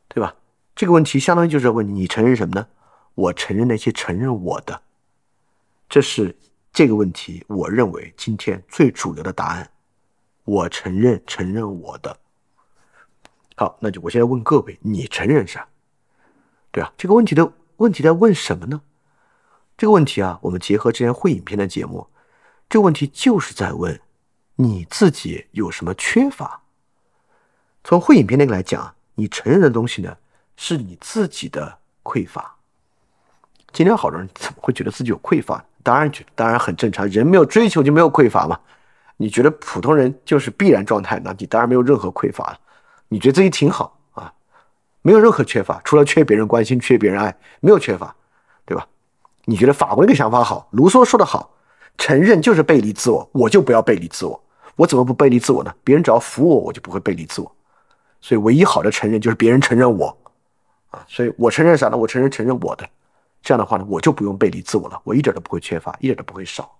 [0.07, 0.33] 对吧？
[0.73, 2.65] 这个问题相当于就是问你，你承认什么呢？
[3.13, 4.81] 我承认那些承认我的，
[5.89, 6.35] 这是
[6.71, 9.69] 这个问题我认为今天最主流的答案。
[10.45, 12.17] 我承认承认我的。
[13.57, 15.67] 好，那就我现在问各位，你承认啥？
[16.71, 18.81] 对啊，这个问题的问题在问什么呢？
[19.77, 22.07] 这个问题啊，我们结合之前会影片的节目，
[22.69, 23.99] 这个问题就是在问
[24.55, 26.63] 你自己有什么缺乏。
[27.83, 30.15] 从会影片那个来讲，你承认的东西呢，
[30.55, 32.55] 是你自己的匮乏。
[33.71, 35.63] 今天好多人怎么会觉得自己有匮乏？
[35.81, 38.59] 当然觉，当然很正常，人没有追求就没有匮乏嘛。
[39.17, 42.59] 你觉得普通人就是必然状态，那你当然没有任何匮乏了。
[43.07, 44.31] 你觉得自己挺好啊，
[45.01, 48.15] 没有任何缺乏，除了缺别人关心、缺别人爱，没有缺乏，
[48.65, 48.87] 对吧？
[49.45, 51.51] 你觉得法国那个想法好，卢梭说的好，
[51.97, 54.43] 承认就是背离自我，我就不要背离自我，
[54.75, 55.73] 我怎么不背离自我呢？
[55.83, 57.55] 别人只要服我，我就不会背离自我。
[58.21, 60.15] 所以，唯一好的承认就是别人承认我，
[60.91, 61.97] 啊，所以我承认啥呢？
[61.97, 62.87] 我承认承认我的，
[63.41, 66.77] 这样的话呢，我就不用背离自我了，我一点都不会缺乏，一点都不会少。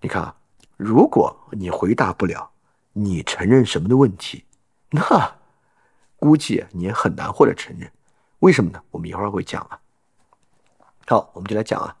[0.00, 0.34] 你看啊，
[0.76, 2.50] 如果你回答不了
[2.92, 4.44] 你承认什么的问题，
[4.90, 5.34] 那
[6.16, 7.90] 估计你也很难获得承认。
[8.38, 8.80] 为什么呢？
[8.92, 9.78] 我们一会儿会讲啊。
[11.06, 11.96] 好，我们就来讲啊，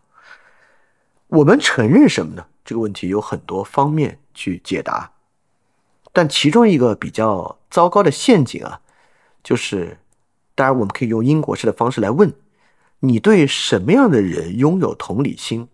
[1.26, 2.46] 我们承认什么呢？
[2.64, 5.10] 这个问题有很多方面去解答。
[6.12, 8.80] 但其中一个比较糟糕的陷阱啊，
[9.42, 9.98] 就是，
[10.54, 12.32] 当然我们可以用因果式的方式来问：
[13.00, 15.68] 你对什么样的人拥有同理心？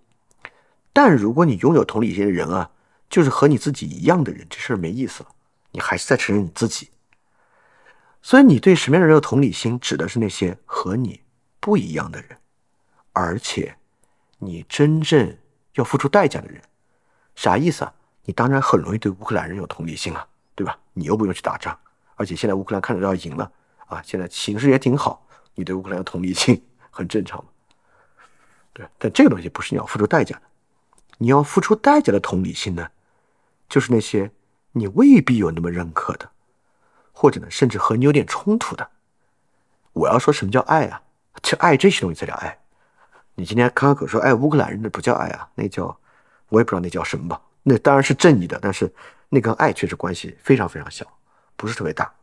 [0.92, 2.70] 但如果你拥有同理心的人啊，
[3.08, 5.30] 就是和你自己一样的人，这事儿没意思了，
[5.72, 6.90] 你还是在承认你自己。
[8.22, 11.20] 所以你对什么样的人有同理心，指的是那些和你
[11.60, 12.36] 不一样的人，
[13.12, 13.76] 而且
[14.38, 15.36] 你真正
[15.74, 16.60] 要付出代价的人，
[17.34, 17.94] 啥意思啊？
[18.26, 20.78] 你当然很容易对乌克兰人有同理心了，对吧？
[20.92, 21.78] 你又不用去打仗，
[22.16, 23.50] 而且现在乌克兰看着要赢了
[23.86, 26.60] 啊，现在形势也挺好，你对乌克兰有同理心
[26.90, 27.50] 很正常嘛。
[28.72, 30.42] 对，但这个东西不是你要付出代价的，
[31.18, 32.88] 你要付出代价的同理心呢，
[33.68, 34.30] 就是那些
[34.72, 36.28] 你未必有那么认可的，
[37.12, 38.90] 或者呢，甚至和你有点冲突的。
[39.92, 41.00] 我要说什么叫爱啊？
[41.40, 42.58] 这爱这些东西才叫爱。
[43.34, 45.96] 你今天开口说爱乌克兰人那不叫爱啊，那叫
[46.48, 47.40] 我也不知道那叫什么吧。
[47.68, 48.88] 那当然是正义的，但是
[49.28, 51.04] 那跟爱确实关系非常非常小，
[51.56, 52.14] 不是特别大。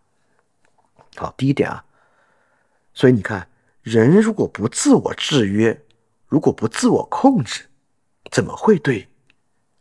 [1.17, 1.83] 好，第一点啊，
[2.93, 3.45] 所以你看，
[3.81, 5.77] 人如果不自我制约，
[6.29, 7.65] 如果不自我控制，
[8.31, 9.09] 怎么会对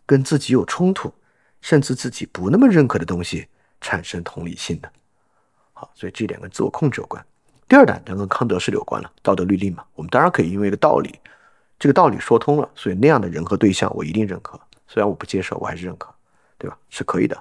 [0.04, 1.14] 跟自己有冲突，
[1.60, 3.46] 甚至自己不那么认可的东西
[3.80, 4.88] 产生同理心呢？
[5.72, 7.24] 好，所以这一点跟自我控制有关。
[7.68, 9.84] 第二点，跟康德是有关了，道德律令嘛。
[9.94, 11.20] 我们当然可以因为一个道理，
[11.78, 14.60] 这个道理说通了，所以那样的人和对象，我一定认可。
[14.92, 16.14] 虽然我不接受，我还是认可，
[16.58, 16.76] 对吧？
[16.90, 17.34] 是可以的。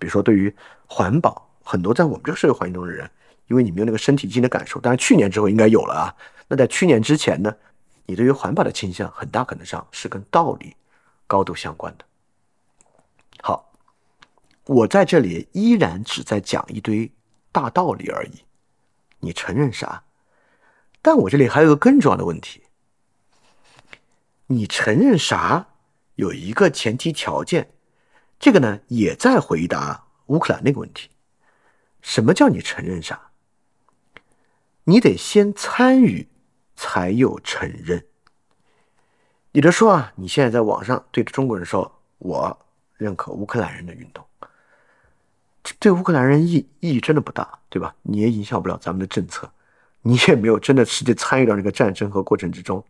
[0.00, 0.52] 比如说，对于
[0.88, 3.08] 环保，很多在我们这个社会环境中的人，
[3.46, 6.16] 因为你没有那个身体性的感受，当然去年之后应该有了啊。
[6.48, 7.54] 那在去年之前呢，
[8.04, 10.74] 你对于环保的倾向，很大可能上是跟道理
[11.28, 12.04] 高度相关的。
[13.42, 13.72] 好，
[14.66, 17.08] 我在这里依然只在讲一堆
[17.52, 18.42] 大道理而已。
[19.20, 20.02] 你承认啥？
[21.00, 22.60] 但我这里还有个更重要的问题：
[24.48, 25.68] 你承认啥？
[26.16, 27.72] 有一个前提条件，
[28.38, 31.10] 这个呢也在回答乌克兰那个问题：
[32.00, 33.30] 什么叫你承认啥？
[34.84, 36.28] 你得先参与
[36.74, 38.04] 才有承认。
[39.52, 44.24] 你就说啊，你现在在网上对着中国人说，我认可乌克兰人的运动，
[45.62, 47.94] 这对乌克兰人意意义真的不大，对吧？
[48.02, 49.52] 你也影响不了咱们的政策，
[50.00, 52.84] 你也没有真的实际参与到这个战争和过程之中。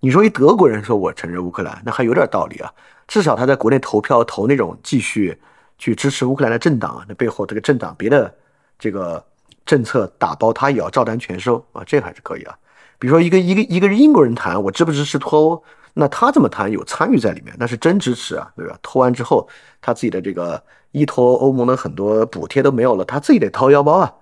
[0.00, 2.72] 你说一德国人说我承认乌克兰，那还有点道理啊。
[3.06, 5.38] 至少他在国内投票投那种继续
[5.76, 8.32] 去支持乌克兰的政党，那背后这个政党别的
[8.78, 9.22] 这个
[9.66, 12.56] 政策打包，他也要照单全收啊，这还是可以啊。
[12.98, 15.62] 比如说一个一个一个英国人谈我支不支持脱欧，
[15.94, 18.78] 那他这么谈有参与在里面，那是真支持啊，对吧？
[18.80, 19.48] 脱完之后
[19.82, 24.14] 他自己的这个依托欧盟的很多补贴都没有了，他自己得掏腰包啊。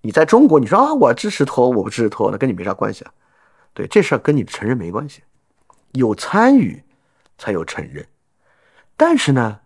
[0.00, 3.12] 你在中国你说啊我支持脱欧，我不支持脱欧，那跟你没啥关系啊。
[3.72, 5.22] 对这事儿跟你的承认没关系，
[5.92, 6.82] 有参与
[7.38, 8.06] 才有承认。
[8.96, 9.60] 但是呢，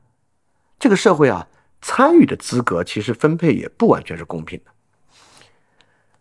[0.78, 1.48] 这个社会啊，
[1.80, 4.70] 参与的资格其实分配也不完全是公平的。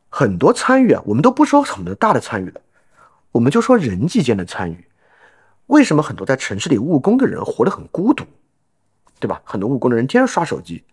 [0.09, 2.61] 很多参与啊，我们都不说什么大的参与了，
[3.31, 4.85] 我们就说人际间的参与。
[5.67, 8.25] 为什么很多在城市里务工的人活得很孤独，
[9.19, 9.41] 对吧？
[9.45, 10.83] 很多务工的人天天刷手机，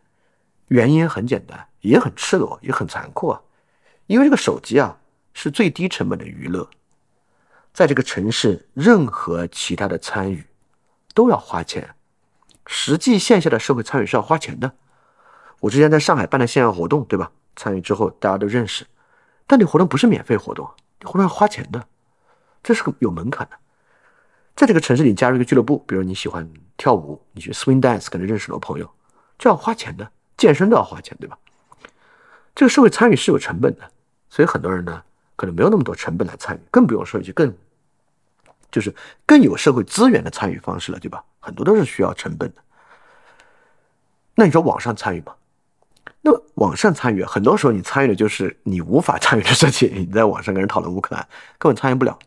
[0.68, 3.40] 原因很简单，也很赤裸，也很残酷啊。
[4.06, 4.98] 因为这个手机啊，
[5.34, 6.68] 是最低成本的娱乐。
[7.80, 10.44] 在这个城市，任何其他的参与
[11.14, 11.94] 都要花钱。
[12.66, 14.70] 实际线下的社会参与是要花钱的。
[15.60, 17.32] 我之前在上海办的线下活动，对吧？
[17.56, 18.86] 参与之后大家都认识，
[19.46, 20.68] 但你活动不是免费活动，
[20.98, 21.82] 你活动要花钱的，
[22.62, 23.56] 这是个有门槛的。
[24.54, 28.86] 在这个城市里加入一个俱乐部，比如你喜欢跳舞，你去 swing dance，可能认识很多朋友，
[29.38, 30.06] 这要花钱的。
[30.36, 31.38] 健身都要花钱，对吧？
[32.54, 33.90] 这个社会参与是有成本的，
[34.28, 35.02] 所以很多人呢。
[35.36, 37.50] 可能没有那么多成本来参与，更不用说一句更，
[38.70, 38.94] 就是
[39.26, 41.24] 更有社会资源的参与方式了，对吧？
[41.38, 42.62] 很多都是需要成本的。
[44.34, 45.34] 那你说网上参与吗？
[46.22, 49.90] 那网上参与，很多时候你参与的就是你无法参与的事情。
[49.94, 51.26] 你在网上跟人讨论乌克兰，
[51.58, 52.18] 根本参与不了。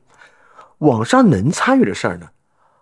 [0.79, 2.29] 网上能参与的事儿呢，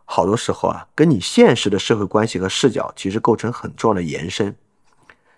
[0.06, 4.56] 好多时候啊，跟你现实的社会关系和视角其实构成很重要的延伸。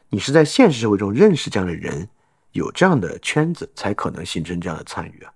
[0.09, 2.09] 你是在现实社会中认识这样的人。
[2.51, 5.33] 有这样的圈子，才可能形成这样的参与啊，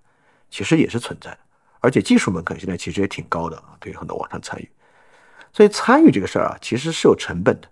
[0.48, 1.38] 其实也是存在的，
[1.80, 4.68] 而且技术门槛现在其实也挺高的，对于很多网上参与。
[5.52, 7.68] 所以参与这个事儿啊，其实是有成本的，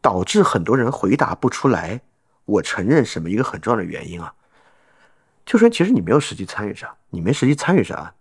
[0.00, 2.00] 导致很多人回答不出来。
[2.44, 4.34] 我承认什么一个很重要的原因啊，
[5.46, 8.12] 就说其实你没有实际参与啥，你没实际参与啥，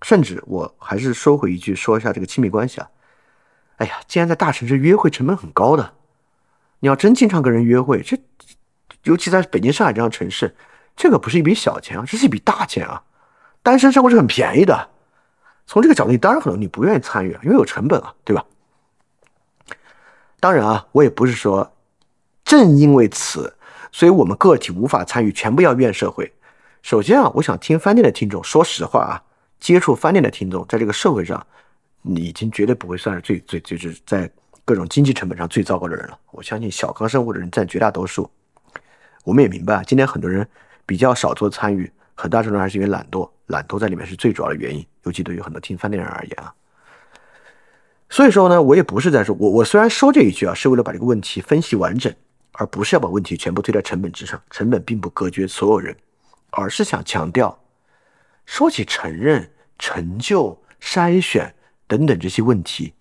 [0.00, 2.88] 甚至我还是收回一句，说一下这个亲密关系啊。
[3.76, 5.92] 哎呀，既然在大城市约会成本很高的，
[6.78, 8.18] 你要真经常跟人约会，这
[9.02, 10.56] 尤其在北京、上海这样城市，
[10.96, 13.04] 这个不是一笔小钱啊，这是一笔大钱啊。
[13.62, 14.88] 单身生活是很便宜的。
[15.66, 18.44] 从这个角度，你当然可能你不愿意参与啊，因为有成本啊，对吧？
[20.40, 21.76] 当然啊，我也不是说，
[22.44, 23.54] 正因为此，
[23.92, 26.32] 所以我们个体无法参与，全部要怨社会。
[26.82, 29.22] 首先啊，我想听饭店的听众，说实话啊，
[29.60, 31.46] 接触饭店的听众，在这个社会上，
[32.02, 34.28] 你已经绝对不会算是最最就是在
[34.64, 36.18] 各种经济成本上最糟糕的人了。
[36.30, 38.28] 我相信小康生活的人占绝大多数。
[39.24, 40.48] 我们也明白，今天很多人
[40.86, 43.28] 比较少做参与，很大程度还是因为懒惰。
[43.46, 46.54] 懒惰在里面是最主要的原因，尤其对于很多听饭店人而言啊。
[48.08, 52.14] 所以说呢，我也不是在说，我我虽然说这一句啊，是为了把这个问题分析完整，
[52.52, 54.40] 而不是要把问题全部推在成本之上。
[54.50, 55.96] 成本并不隔绝所有人，
[56.50, 57.58] 而是想强调，
[58.44, 61.54] 说起承认、成就、筛选
[61.86, 62.92] 等等这些问题，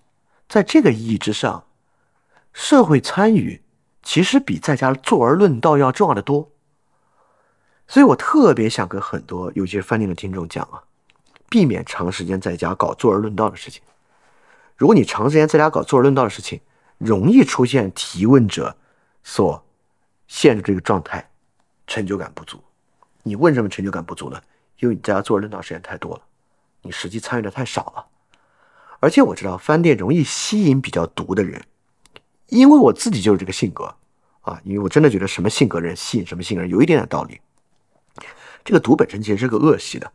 [0.47, 1.65] 在这个意义之上，
[2.53, 3.61] 社会参与
[4.01, 6.51] 其实比在家坐而论道要重要的多。
[7.89, 10.83] 所以我特别想跟很多，尤其是饭店的听众讲啊，
[11.49, 13.81] 避免长时间在家搞坐而论道的事情。
[14.77, 16.61] 如果你长时间在家搞坐而论道的事情，
[16.99, 18.77] 容易出现提问者
[19.23, 19.65] 所
[20.27, 21.27] 陷入这个状态，
[21.87, 22.63] 成就感不足。
[23.23, 24.39] 你问什么成就感不足呢？
[24.77, 26.21] 因为你在家坐而论道时间太多了，
[26.83, 28.05] 你实际参与的太少了。
[28.99, 31.59] 而且我知道饭店容易吸引比较毒的人，
[32.49, 33.95] 因为我自己就是这个性格
[34.41, 37.41] 啊，因为我真的觉得什么性格人吸引什么性格人，有一点点道理。
[38.63, 40.11] 这个毒本身其实是个恶习的，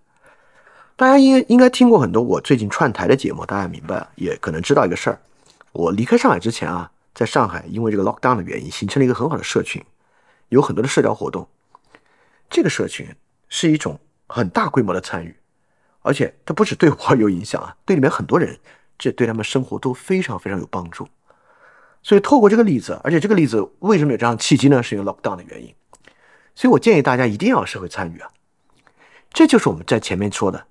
[0.96, 5.20] 大家应应该听过很多我最近串台的节目，大家明白也可能知道一个事儿。
[5.72, 9.82] 我离开上海之前啊，在上海因为这个 lockdown 的原因，形成了一个很好的社群，
[10.50, 11.48] 有很多的社交活动。
[12.48, 13.08] 这个社群
[13.48, 15.34] 是一种很大规模的参与，
[16.02, 18.56] 而且它不止对我有影响啊，对里面很多人，
[18.96, 21.08] 这对他们生活都非常非常有帮助。
[22.02, 24.80] 所以透过这个例子，而且这个例子为什么有这样契机呢？
[24.80, 25.74] 是因为 lockdown 的原因。
[26.54, 28.30] 所以我建议大家一定要社会参与啊！
[29.32, 30.66] 这就是我们在前面说的，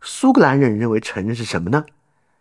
[0.00, 1.84] 苏格兰人认为承认是什么呢？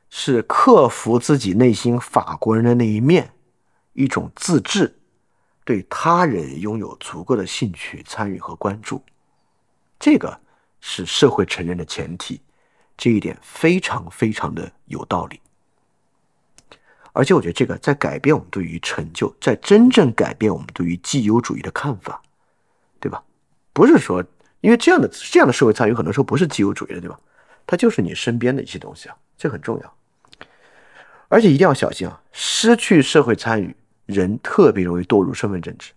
[0.09, 3.33] 是克服自己内心法国人的那一面，
[3.93, 4.97] 一种自治，
[5.63, 9.01] 对他人拥有足够的兴趣、参与和关注，
[9.99, 10.39] 这个
[10.79, 12.41] 是社会承认的前提。
[12.97, 15.39] 这一点非常非常的有道理，
[17.13, 22.21] 而且我觉得这个在改变我们对于成就，在真正改变我们对于既有主义的看法。
[23.73, 24.23] 不是说，
[24.59, 27.19] 因为这样的这样的社会参与，很多时候不是自由主义的，对吧？
[27.65, 29.93] 它就是你身边的一些东西啊，这很重要。
[31.29, 35.91] 而且一定要小心啊，失去社会参与，人特别容易堕入身份政治。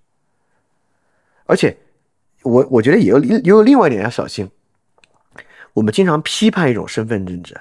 [1.46, 1.76] 而且，
[2.42, 4.48] 我我觉得也有也有另外一点要小心。
[5.72, 7.60] 我们经常批判一种身份政治，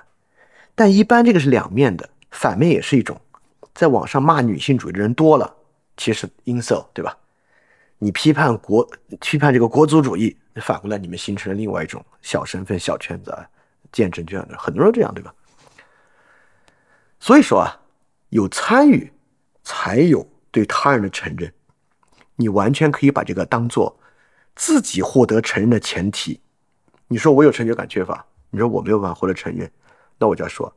[0.76, 3.20] 但一般这个是两面的，反面也是一种。
[3.74, 5.56] 在网上骂女性主义的人多了，
[5.98, 7.18] 其实 in so，对吧？
[8.04, 8.86] 你批判国，
[9.22, 13.34] 批判这个国族主义，反过来你们形成了另外一种小身份、小圈子，
[13.94, 15.34] 见证这样的很多人这样，对吧？
[17.18, 17.80] 所以说啊，
[18.28, 19.10] 有参与
[19.64, 21.54] 才有对他人的承认，
[22.36, 23.98] 你完全可以把这个当做
[24.54, 26.42] 自己获得承认的前提。
[27.08, 29.72] 你说我有成就感缺乏，你说我没有办法获得承认，
[30.18, 30.76] 那我就要说，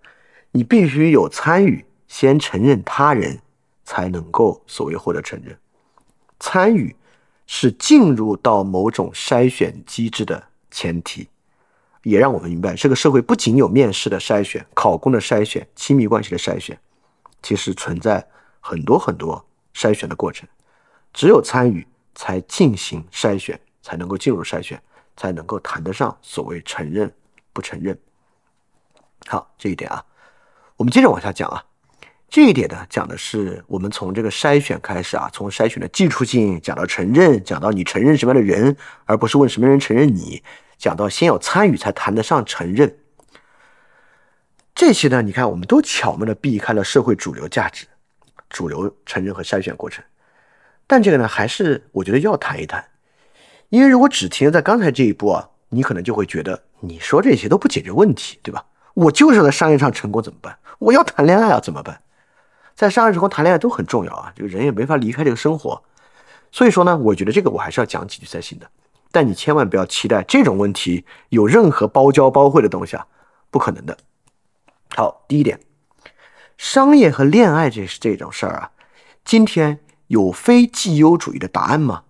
[0.52, 3.40] 你必须有参与，先承认他人，
[3.84, 5.58] 才能够所谓获得承认，
[6.38, 6.94] 参与。
[7.46, 11.28] 是进入到某种筛选机制的前提，
[12.02, 16.78] 也让我们明白，这个社会不仅有面试的筛选、考公的筛选、亲密关系的筛选，
[17.42, 18.28] 其实存在
[18.60, 19.44] 很多很多
[19.74, 20.48] 筛选的过程。
[21.12, 24.82] 只有参与，才进行筛选，才能够进入筛选，
[25.16, 27.12] 才能够谈得上所谓承认
[27.52, 27.98] 不承认。
[29.26, 30.04] 好，这一点啊，
[30.76, 31.64] 我们接着往下讲啊。
[32.28, 40.42] 这一点呢，讲的是我们从这个筛选开始啊，从筛选的技术性讲到承认，讲到你承认什么样的人，而不是问什么人承认你，
[40.76, 42.98] 讲到先有参与才谈得上承认。
[44.74, 47.86] 这些呢，你看我们都巧妙的避开了社会主流价值、
[48.50, 50.04] 主流承认和筛选过程。
[50.86, 52.84] 但这个呢，还是我觉得要谈一谈，
[53.70, 58.66] 因为如果只停留在刚才这一步啊，你可能就会觉得你说这些都不解决问题，对吧？
[58.94, 60.58] 我就是在商业上成功怎么办？
[60.78, 61.98] 我要谈恋爱啊，怎么办？
[62.76, 65.82] 在商业时候谈恋爱都很重要啊，这个人也没法离开这个生活，
[66.52, 68.70] 所以说呢，我觉得这个我还是要讲几句才行的。
[69.10, 73.06] 但你千万不要期待这种问题有任何包教包会的东西啊，
[73.50, 73.96] 不可能的。
[74.94, 75.58] 好，第一点，
[76.58, 78.70] 商业和恋爱这是这种事儿啊，
[79.24, 82.02] 今天有非绩优主义的答案吗？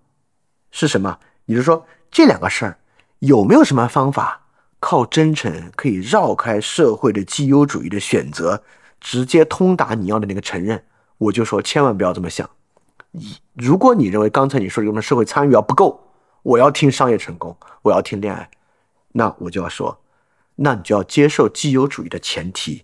[0.72, 1.20] 是什么？
[1.44, 2.78] 也就是说，这两个事儿
[3.20, 4.46] 有没有什么方法
[4.80, 8.64] 靠真诚可以绕开社会的绩优主义的选择，
[9.08, 10.84] 直接通达你要的那个承认？
[11.18, 12.50] 我就说，千万不要这么想。
[13.12, 16.10] 你如果你认为刚才你说的什么社会参与啊不够，
[16.42, 18.50] 我要听商业成功，我要听恋爱，
[19.12, 20.00] 那我就要说，
[20.56, 22.82] 那你就要接受绩优主义的前提。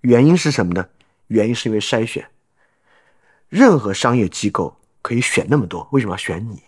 [0.00, 0.86] 原因是什么呢？
[1.26, 2.26] 原因是因为筛选。
[3.50, 6.62] 任何商业机构可以选那么多，为什么要选你？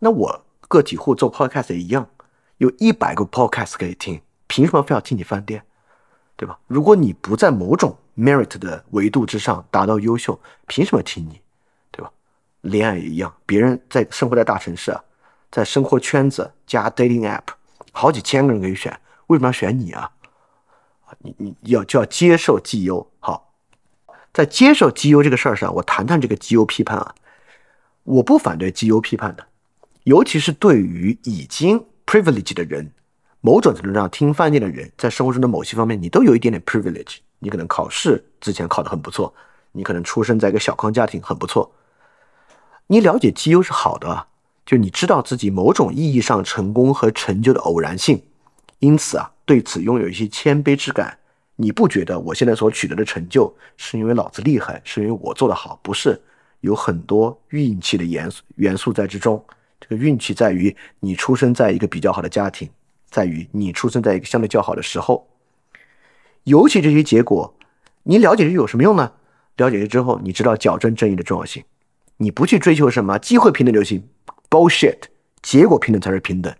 [0.00, 2.10] 那我个体户做 podcast 也一样，
[2.58, 5.62] 有一百个 podcast 可以听，凭什么非要听你饭店？
[6.38, 6.56] 对吧？
[6.68, 11.40] 如果你不在某种 merit 的维度之上达到优秀，凭什么听你？
[11.90, 12.12] 对吧？
[12.60, 15.02] 恋爱也一样，别人在生活在大城市啊，
[15.50, 17.42] 在生活圈子加 dating app，
[17.90, 20.12] 好几千个人可以选，为什么要选你啊？
[21.18, 23.10] 你你要就要接受绩优。
[23.18, 23.52] 好，
[24.32, 27.14] 在接受绩优这个事儿上，我谈谈这个绩优批判啊。
[28.04, 29.44] 我不反对绩优批判的，
[30.04, 32.92] 尤其是对于已经 privilege 的人，
[33.40, 37.18] 某种程度上听饭店的人，在生活中的某些方面，你都有一点点 privilege。
[37.38, 39.32] 你可能考试之前考得很不错，
[39.72, 41.72] 你可能出生在一个小康家庭很不错。
[42.88, 44.26] 你了解绩优是好的，
[44.66, 48.22] 就你知道自己某种意义上成功和成就的偶然性，
[48.80, 49.32] 因此啊。
[49.44, 51.16] 对此拥有一些谦卑之感，
[51.56, 55.80] 你不觉得我现在所取得的成就是因为老子厉害，是因为我做得好？
[55.82, 56.20] 不是，
[56.60, 59.42] 有很多运气的元素元素在之中。
[59.80, 62.68] 这个运气在于你出生在一个比较好的家庭，
[63.10, 65.28] 在于你出生在一个相对较好的时候。
[66.44, 67.54] 尤其这些结果，
[68.04, 69.12] 你了解这有什么用呢？
[69.56, 71.64] 了解了之后，你知道矫正正义的重要性。
[72.16, 74.08] 你不去追求什么机会平等就行
[74.48, 74.98] ，bullshit，
[75.42, 76.54] 结果平等才是平等。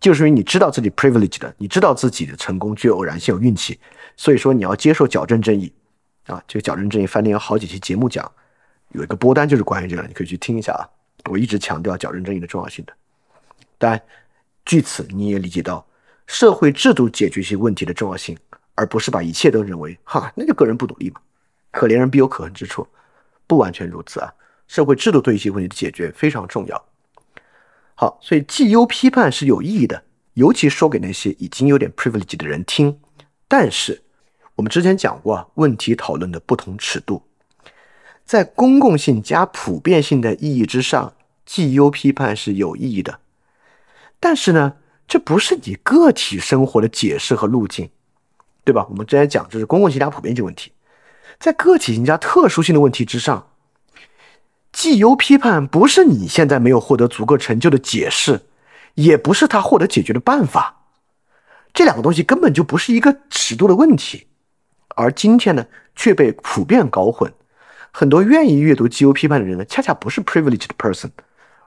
[0.00, 3.78] 就是因为你知道自己 privilege 的，你知道自己的成功具有偶然性、有运气，
[4.16, 5.70] 所以说你要接受矫正正义
[6.26, 6.42] 啊！
[6.48, 8.30] 这个矫正正义，饭店有好几期节目讲，
[8.92, 10.88] 有一个播单就是关于这个，你可以去听一下啊。
[11.30, 12.92] 我一直强调矫正正义的重要性的。
[13.76, 14.02] 当然，
[14.70, 15.84] 据此你也理解到
[16.28, 18.38] 社会制度解决一些问题的重要性，
[18.76, 21.20] 而不是把一切都认为哈，那就个人不努力嘛，
[21.72, 22.86] 可怜人必有可恨之处，
[23.48, 24.32] 不完全如此啊。
[24.68, 26.84] 社会制度对一些问题的解决非常重要。
[27.96, 30.04] 好，所以绩优批判是有意义的，
[30.34, 32.96] 尤其说给那些已经有点 privilege 的人听。
[33.48, 34.00] 但是，
[34.54, 37.20] 我们之前讲过啊，问题讨论的不同尺度，
[38.24, 41.12] 在公共性加普遍性的意义之上，
[41.44, 43.18] 绩优批判是有意义的。
[44.20, 44.74] 但是呢，
[45.08, 47.90] 这不是你个体生活的解释和路径，
[48.62, 48.86] 对吧？
[48.90, 50.72] 我们之前讲这是公共性加普遍性问题，
[51.38, 53.48] 在个体性加特殊性的问题之上。
[54.72, 58.42] 绩优批判不是你现在没有获得足够成就的解释，
[58.94, 60.82] 也不是他获得解决的办法。
[61.72, 64.26] 这两个东西根本就不是一个尺度的问题，
[64.94, 65.66] 而今天呢
[65.96, 67.32] 却被普遍搞混。
[67.90, 71.10] 很多愿意阅读绩优批判的人呢，恰恰不是 privileged person，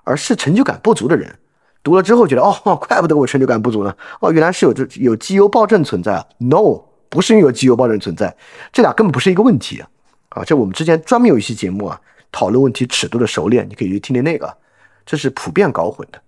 [0.03, 1.37] 而是成就感不足的人。
[1.84, 3.95] 读了之后觉得，哦， 怪不得我成就感不足呢。
[4.21, 8.36] 哦，原来是有这有绩优暴政存在啊？No，不是因为有绩优暴政存在，
[8.71, 9.89] 这俩根本不是一个问题啊！
[10.29, 11.99] 啊，这我们之前专门有一期节目啊。
[12.31, 14.57] 讨论问题尺度的熟练，你可以去听听那个，
[15.05, 16.19] 这是普遍搞混的。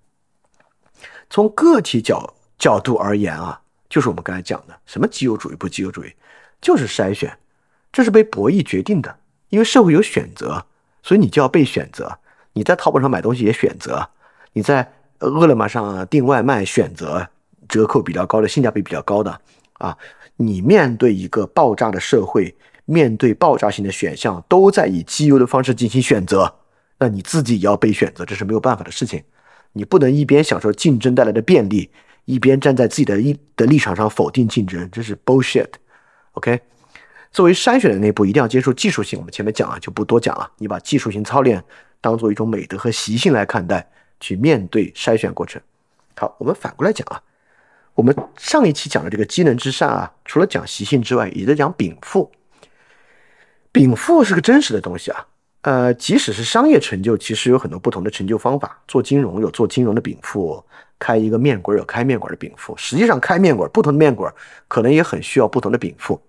[1.32, 6.14] 从个体角角度而言啊，就是我们刚才讲的，什么绩优主义不绩优主义，
[6.62, 7.36] 就是筛选，
[7.92, 9.18] 这是被博弈决定的。
[9.50, 10.64] 因为社会有选择，
[11.02, 12.20] 所以你就要被选择。
[12.54, 14.08] 你在淘宝上买东西也选择，
[14.54, 17.28] 你在饿了么上订外卖选择
[17.68, 19.42] 折扣比较高的、性价比比较高的
[19.74, 19.98] 啊。
[20.38, 22.56] 你面对一个爆炸的社会。
[22.88, 26.54] 面对爆炸性的选项，都在以绩优的方式进行选择，
[27.00, 29.24] 那你自己也要被选择，这是没有办法的事情。
[29.74, 31.90] 你不能一边享受竞争带来的便利，
[32.26, 35.68] 一边站在自己的一的立场上否定竞争，这是 bullshit。
[36.34, 36.62] OK，
[37.32, 39.18] 作为筛选的那步，一定要接受技术性。
[39.18, 40.48] 我们前面讲啊，就不多讲了。
[40.60, 41.64] 你把技术性操练
[42.00, 43.90] 当做一种美德和习性来看待，
[44.26, 45.62] 去面对筛选过程。
[46.16, 47.22] 好，我们反过来讲啊，
[47.94, 52.32] 我们上一期讲的这个机能之善啊，除了讲习性之外，也在讲禀赋。
[53.72, 55.28] 禀赋是个真实的东西啊，
[55.62, 58.82] 呃，即使是商业成就，其实有很多不同的成就方法。
[58.88, 60.64] 做金融有做金融的禀赋，
[60.98, 62.76] 开一个面馆有开面馆的禀赋。
[62.78, 64.34] 实际上，开面馆不同的面馆
[64.68, 66.20] 可能也很需要不同的禀赋。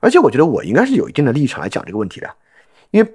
[0.00, 2.34] 而且，我觉得我应该是有一定的立场来讲这个问题的，
[2.90, 3.14] 因为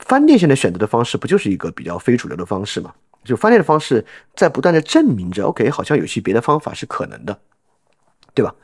[0.00, 2.92] 饭店现在选择的方式不就是一个比较非主流的方式嘛？
[3.24, 4.04] 就饭店的方式
[4.34, 7.38] 在不断的证明着，OK，好像有些别的方法是可能的，
[8.34, 8.54] 对吧？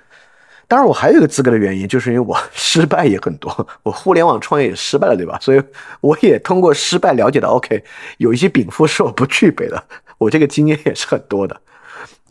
[0.66, 5.38] 当然，我还有一个资格的原因，就是因为我 失败也很多，我互联网创业也失败了，对吧？
[5.40, 5.62] 所以
[6.00, 7.82] 我也通过失败了解到，OK，
[8.18, 9.82] 有一些禀赋是我不具备的，
[10.18, 11.58] 我这个经验也是很多的。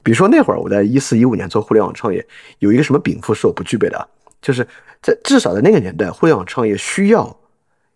[0.04, 2.26] 比如说那会儿我在一四一五年做互联网创业，
[2.60, 4.08] 有一个什么禀赋是我不具备的，
[4.42, 4.66] 就是
[5.02, 7.40] 在至少在那个年代，互联网创业需要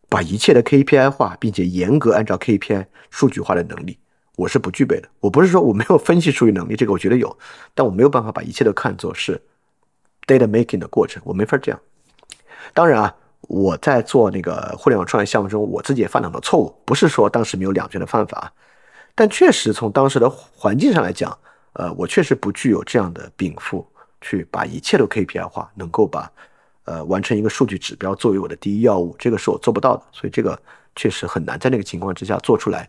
[0.10, 4.00] 把一切的 KPI 化，并且严格按照 KPI 数据化的能力，
[4.42, 5.08] 我是不具备的。
[5.20, 7.38] 我不是说我没有分析数据能力，这个我觉得有，
[7.76, 9.40] 但我没有办法把一切都看作是
[10.26, 11.80] data making 的过程，我没法这样。
[12.74, 18.52] 当然啊，我在做那个互联网创业项目中，我自己也犯了很多错误，不是说当时没有两全的办法，
[19.14, 21.38] 但确实从当时的环境上来讲，
[21.74, 23.86] 呃，我确实不具有这样的禀赋。
[24.24, 26.32] 去把一切都 KPI 化，能够把
[26.84, 30.62] 呃完成一个数据指标作为我的第一要务，这个是我做不到的，所以这个
[30.96, 32.88] 确实很难在那个情况之下做出来。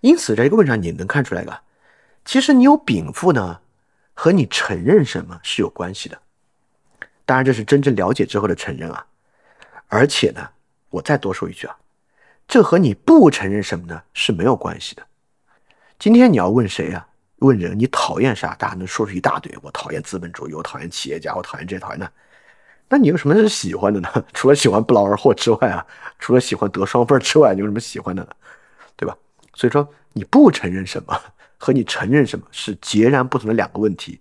[0.00, 1.62] 因此，在这个问题上你能看出来吧？
[2.24, 3.60] 其实你有禀赋呢，
[4.14, 6.18] 和你承认什么是有关系的。
[7.24, 9.06] 当然，这是真正了解之后的承认啊。
[9.88, 10.48] 而且呢，
[10.90, 11.76] 我再多说一句啊，
[12.46, 15.02] 这和你不承认什么呢是没有关系的。
[15.98, 17.06] 今天你要问谁啊？
[17.40, 18.54] 问人你讨厌啥？
[18.56, 19.56] 大家能说出一大堆。
[19.62, 22.10] 我讨厌资本主义，我讨厌企业家，我讨厌这，讨厌那。
[22.88, 24.08] 那你有什么是喜欢的呢？
[24.34, 25.86] 除了喜欢不劳而获之外啊，
[26.18, 28.28] 除了喜欢得双份之外，你有什么喜欢的呢？
[28.96, 29.16] 对吧？
[29.58, 31.20] 所以说你不承认什么
[31.58, 34.20] 和你承认什么是截然不同的两个问题。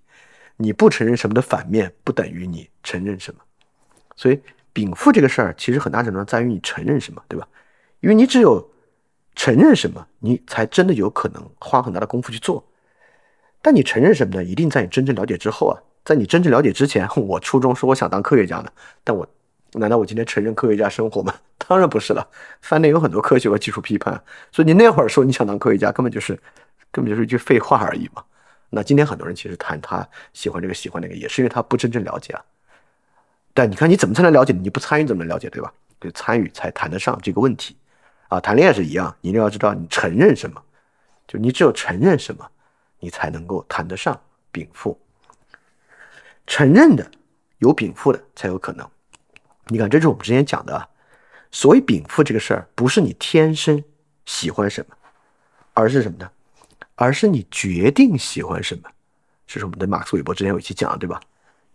[0.56, 3.40] 你不承认什么的反面不等于你承认什么。
[4.16, 4.42] 所以
[4.74, 7.48] 禀赋这个事儿其实很大程度上在于你承认什么，对吧？
[8.00, 8.68] 因为你只有
[9.36, 12.68] 承认什么，你才真的有可能花很大的功夫去做。
[13.62, 14.44] 但你承认什么呢？
[14.44, 18.74] 一定在你真正了解之后啊，在你真正了解之前， 我初衷说我想当科学家的，
[19.04, 19.28] 但我
[19.74, 21.34] 难道我今天承认科学家生活吗？
[21.68, 22.28] 当然不是了。
[22.62, 26.40] 饭店有很多科学和技术批判，所以你那会儿说你想当科学家，根本就是
[26.92, 28.24] 根本就是一句废话而已嘛。
[28.70, 32.44] 那今天很多人其实谈他喜欢这个喜欢那个，也是因为他不真正了解啊。
[33.54, 34.54] 但你看你怎么才能了解？
[34.54, 35.50] 你不参与怎么能了解？
[35.50, 35.74] 对吧？
[36.00, 37.76] 对参与才谈得上这个问题
[38.30, 38.40] 啊。
[38.40, 40.62] 谈恋爱是一样，你一定要知道你承认什么，
[41.28, 42.50] 就你只有承认什么。
[43.00, 44.20] 你才能够谈得上
[44.52, 45.00] 禀赋，
[46.48, 47.12] 承认的
[47.60, 48.90] 有禀赋的才有可能。
[49.70, 50.88] 你看，这是我们之前讲的啊。
[51.52, 53.84] 所谓禀赋这个事儿，不是你天生
[54.26, 54.96] 喜欢什么，
[55.74, 56.30] 而是什么呢？
[56.96, 58.90] 而是你决定喜欢什么。
[59.46, 61.20] 这是我们的马克思韦伯之前有一期讲的，对吧？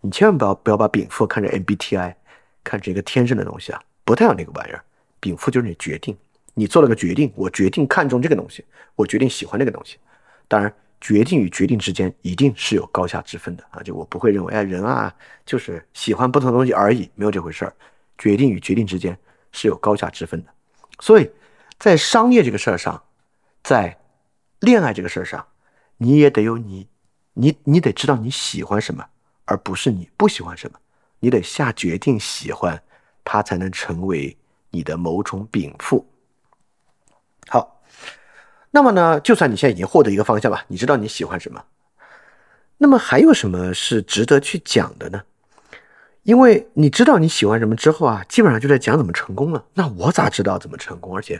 [0.01, 2.13] 你千万不要不要把禀赋看成 MBTI，
[2.63, 4.83] 看成一个天生的东西啊，不太有那个玩意儿。
[5.19, 6.15] 禀赋就是你决定，
[6.53, 8.63] 你做了个决定，我决定看重这个东西，
[8.95, 9.97] 我决定喜欢那个东西。
[10.47, 10.73] 当然。
[11.03, 13.83] 决定与决定之间一定是有高下之分的啊！
[13.83, 15.13] 就我不会认为，哎，人啊，
[15.45, 17.75] 就是喜欢不同的东西而已，没有这回事儿。
[18.17, 19.19] 决定与决定之间
[19.51, 20.49] 是有高下之分的。
[21.01, 21.29] 所以，
[21.77, 23.03] 在商业这个事儿上，
[23.61, 23.99] 在
[24.61, 25.45] 恋爱这个事儿上，
[25.97, 26.87] 你也得有你，
[27.33, 29.05] 你你得知道你喜欢什么，
[29.43, 30.79] 而不是你不喜欢什么。
[31.19, 32.81] 你得下决定喜欢，
[33.25, 34.37] 他才能成为
[34.69, 36.07] 你的某种禀赋。
[37.49, 37.72] 好。
[38.75, 41.63] 那么呢，就算你现在已经获得一个方向吧，你知道你喜欢什么，
[42.79, 45.21] 那么还有什么是值得去讲的呢？
[46.23, 49.63] 因为你知道你喜欢什么之后啊，基本上就在讲怎么成功了。
[49.75, 51.15] 那我咋知道怎么成功？
[51.15, 51.39] 而且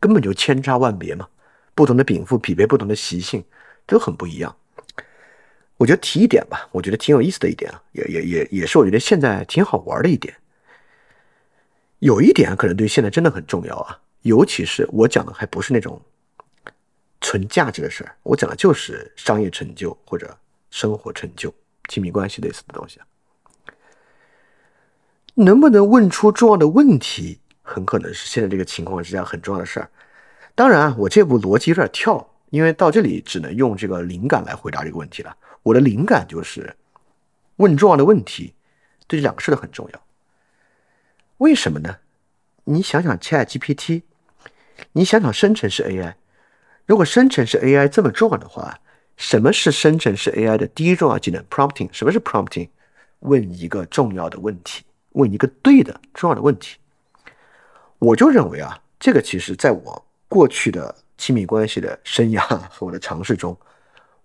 [0.00, 1.28] 根本就千差万别嘛，
[1.76, 3.44] 不同的禀赋匹配不同的习性
[3.86, 4.56] 都很不一样。
[5.76, 10.34] 我觉得提一点吧，我觉得挺有意思的一点啊，也也也也是我觉得现在挺好玩的一点。
[12.00, 16.02] 有一点可能对现在真的很重要啊，尤其是我讲的还不是那种。
[17.22, 20.36] 纯价值的事儿，我讲的就是商业成就或者
[20.70, 21.54] 生活成就、
[21.88, 23.00] 亲密关系类似的东西。
[25.34, 29.88] 能不能问出重要的问题，很可能是现在这个情况之下很重要的事儿。
[30.54, 35.34] 当然啊，我这部逻辑有点跳，因为到这里只能用这个灵感来回答这个问题了。
[35.62, 36.76] 我的灵感就是
[37.56, 38.52] 问重要的问题，
[39.06, 40.02] 对这两个事都很重要。
[41.38, 41.98] 为什么呢？
[42.64, 44.02] 你想想 Chat GPT，
[44.92, 46.14] 你想想生成式 AI。
[46.86, 48.78] 如果生成式 AI 这么重要的话，
[49.16, 51.88] 什么是生成式 AI 的第一重要技能？Prompting。
[51.92, 52.68] 什么是 Prompting？
[53.20, 56.76] 问一个重要的问题，问一个对的重要的问题。
[57.98, 63.56] 我就认为啊，这个其实在我过去的亲密关系的生涯和我的尝试中，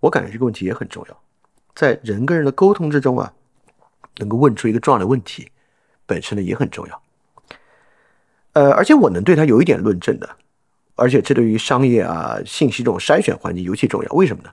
[0.00, 1.20] 我感觉这个问题也很重要。
[1.76, 3.32] 在人跟人的沟通之中啊，
[4.16, 5.48] 能够问出一个重要的问题，
[6.06, 7.02] 本身呢也很重要。
[8.54, 10.28] 呃，而且我能对它有一点论证的。
[10.98, 14.12] 而且这对于商业啊、信息这种筛选环境尤其重要。
[14.12, 14.50] 为什么呢？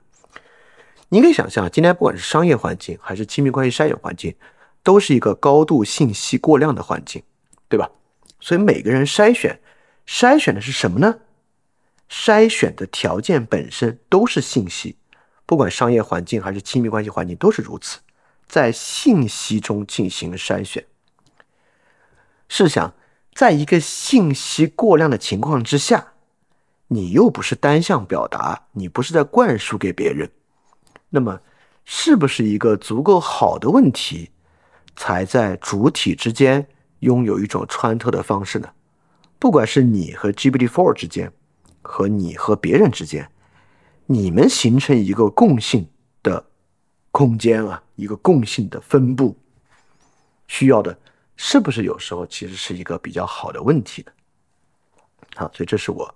[1.08, 4.34] 你可以想象，今天不管是商业环境还是亲密关系筛选环境，
[4.82, 7.22] 都是一个高度信息过量的环境，
[7.68, 7.90] 对吧？
[8.40, 9.60] 所以每个人筛选，
[10.06, 11.18] 筛选的是什么呢？
[12.08, 14.96] 筛选的条件本身都是信息，
[15.46, 17.98] 不管商业环境还是亲密关系环境都是如此，
[18.46, 20.84] 在信息中进行筛选。
[22.48, 22.94] 试想，
[23.34, 26.14] 在一个信息过量的情况之下。
[26.88, 30.30] 你又不是单向表达，你不是在灌输给别人，
[31.10, 31.40] 那么
[31.84, 34.30] 是不是一个足够好的问题，
[34.94, 36.68] 才在主体之间
[37.00, 38.68] 拥有一种穿透的方式呢？
[39.38, 41.32] 不管是你和 GPT-4 之间，
[41.82, 43.30] 和你和别人之间，
[44.06, 45.88] 你们形成一个共性
[46.22, 46.46] 的
[47.10, 49.36] 空间啊，一个共性的分布，
[50.46, 50.98] 需要的
[51.36, 54.12] 是不是有时候其实是一个比较好的问题呢？
[55.34, 56.14] 好，所以这是我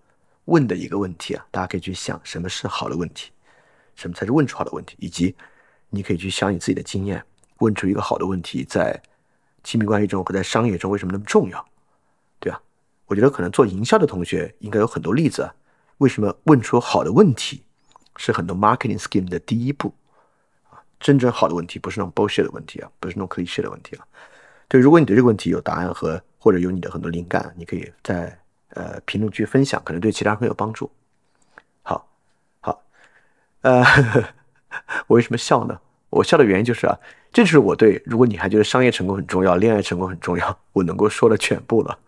[0.50, 3.30] 问的一个问题啊，大家可以去想什么是好的问题，
[3.94, 5.34] 什么才是问出好的问题，以及
[5.88, 7.24] 你可以去想你自己的经验，
[7.58, 9.00] 问出一个好的问题，在
[9.62, 11.64] 亲密关系中和在商业中为什么那么重要，
[12.38, 12.60] 对吧？
[13.06, 15.54] 我觉得可能做营销的同学应该有很多例子啊。
[15.98, 17.62] 为什么问出好的问题
[18.16, 19.94] 是很多 marketing scheme 的第一步
[20.70, 20.82] 啊？
[20.98, 24.06] 真正好的问题不是那种 bullshit 的问题啊，不是那种 cliché 的问题啊。
[24.66, 28.40] 对，如果你对这个问题有答案和或者有你的很多灵感，你可以在
[28.74, 30.90] 呃评论区分享，可能对其他人很有帮助。
[31.82, 32.08] 好，
[32.60, 32.82] 好，
[33.62, 33.84] 呃，
[35.06, 35.78] 我为什么笑呢？
[36.10, 36.98] 我笑的原因就是啊，
[37.32, 41.98] 这就是我对如果你还觉得商业成功很重要，恋爱成功很重要，我能够说的全部了。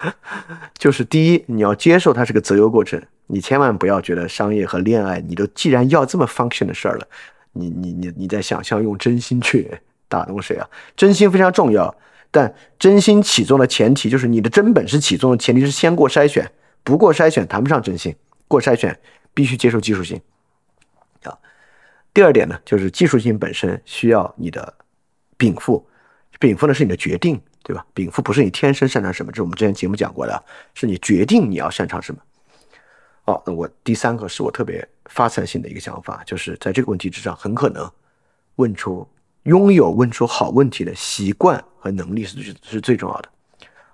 [0.78, 7.06] 就是第一，你要接受它是个择优过程，你千万不要觉得商业和恋爱，你都既然要这么 function 的事儿了，
[7.52, 10.68] 你你你你在想象用真心去打动谁啊？
[10.96, 11.92] 真心非常重要，
[12.30, 16.50] 但真心起作用的前提就是你的真本事起作用的前提是先过筛选，
[16.82, 18.14] 不过筛选谈不上真心，
[18.46, 18.98] 过筛选
[19.34, 20.20] 必须接受技术性
[21.22, 21.36] 啊。
[22.12, 24.74] 第二点呢，就是技术性本身需要你的
[25.36, 25.86] 禀赋，
[26.38, 27.40] 禀赋呢是你的决定。
[27.64, 27.84] 对吧？
[27.92, 30.42] 禀赋不是你天生擅长什么，这是我们之前节目讲过的，
[30.72, 32.20] 是你决定你要擅长什么。
[33.26, 37.90] 哦，那我第三个是我特别发散性的一个想法，就是在这个问题之上，很可能
[38.56, 39.06] 问出
[39.44, 43.28] 拥有问出好问题的习惯和能力是是最重要的。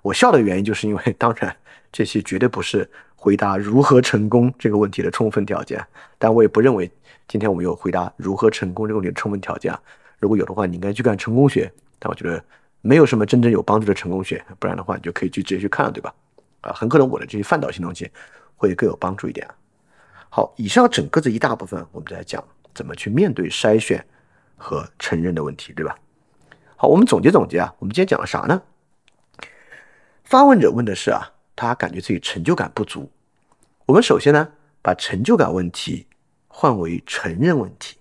[0.01, 1.55] 我笑的原因就是因为，当然
[1.91, 5.85] 这些绝对不是回答如何成功这个问题的充分条件，
[6.17, 6.91] 但我也不认为
[7.27, 9.73] 今天我们有回答如何成功这个问题的充分条件。
[10.19, 11.71] 如果有的话，你应该去干成功学。
[11.99, 12.43] 但我觉得。
[12.87, 16.13] 没有什么真正有帮助的成功学，不然的话你就可以去直接去看了，对吧？
[16.61, 18.07] 啊，很可能我的这些范导性东西
[18.55, 19.47] 会更有帮助一点。
[20.29, 22.43] 好，以上整个这一大部分，我们在讲
[22.75, 24.05] 怎么去面对筛选
[24.55, 25.95] 和承认的问题，对吧？
[26.75, 28.61] 好，我们总结总结啊，我们今天讲了啥呢？
[30.23, 33.09] 发问者问的是啊，他感觉自己成就感不足。
[33.85, 34.49] 我们首先呢，
[34.81, 36.07] 把成就感问题
[36.47, 37.97] 换为承认问题。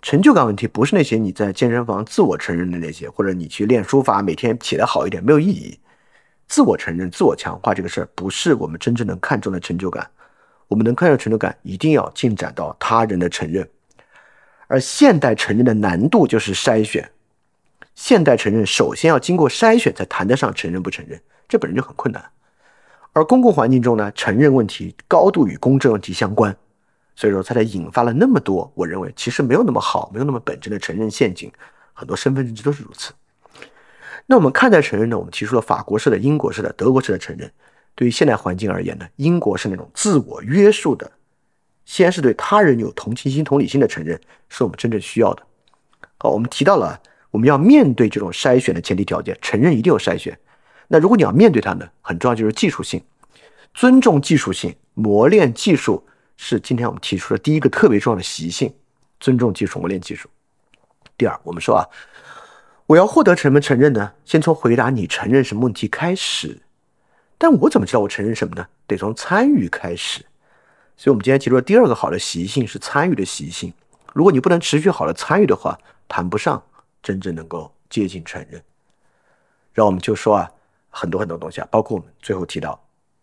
[0.00, 5.78] 成就感问题不是那些你在健身房自我承认的那些，或者你去练书法，每天写得好一点没有意义。
[6.48, 10.10] 自我承认、自我强化这个事儿，不是我们真正能看重的成就感。
[10.66, 13.68] 我们能看重成就感，一定要进展到他人的承认。
[14.72, 17.10] 而现代承认的难度就是筛选。
[17.94, 22.24] 现代承认首先要经过筛选，才谈得上承认不承认，这本身就很困难。
[23.12, 26.56] 而公共环境中呢，承认问题高度与公正问题相关。
[27.14, 31.52] 所以说，它才引发了那么多，我认为其实没有那么好，没有那么本真的承认陷阱。
[31.92, 33.12] 很多身份认知都是如此。
[34.24, 35.18] 那我们看待承认呢？
[35.18, 37.52] 我们提出了法国式的、英国式的、德国式的承认。
[37.94, 41.12] 对于现代环境而言呢，英国是那种自我约束的，
[41.84, 45.42] 先是对他人有同情心、同理心的承认，是我们真正需要的。
[46.18, 47.00] 好，我们提到了
[47.30, 50.38] 我们要面对这种筛选的前提条件，承认一定有筛选。
[50.88, 53.02] 那如果你要面对它呢，很重要就是技术性，
[53.74, 56.06] 尊重技术性，磨练技术。
[56.36, 58.74] 是今天我们提出的第一个特别重要的习性：
[59.20, 60.28] 尊重技术，磨练技术。
[61.16, 61.86] 第二，我们说啊，
[62.86, 64.12] 我要获得什么承认呢？
[64.24, 66.60] 先从回答你承认什么问题开始。
[67.38, 68.66] 但我怎么知道我承认什么呢？
[68.86, 70.24] 得从参与开始。
[71.02, 73.74] 所以，我们今天提出的第二个好的习性是参与的习性。
[74.12, 75.76] 如果你不能持续好的参与的话，
[76.06, 76.62] 谈不上
[77.02, 78.62] 真正能够接近承认。
[79.72, 80.48] 然后我们就说啊，
[80.90, 82.80] 很多很多东西啊，包括我们最后提到。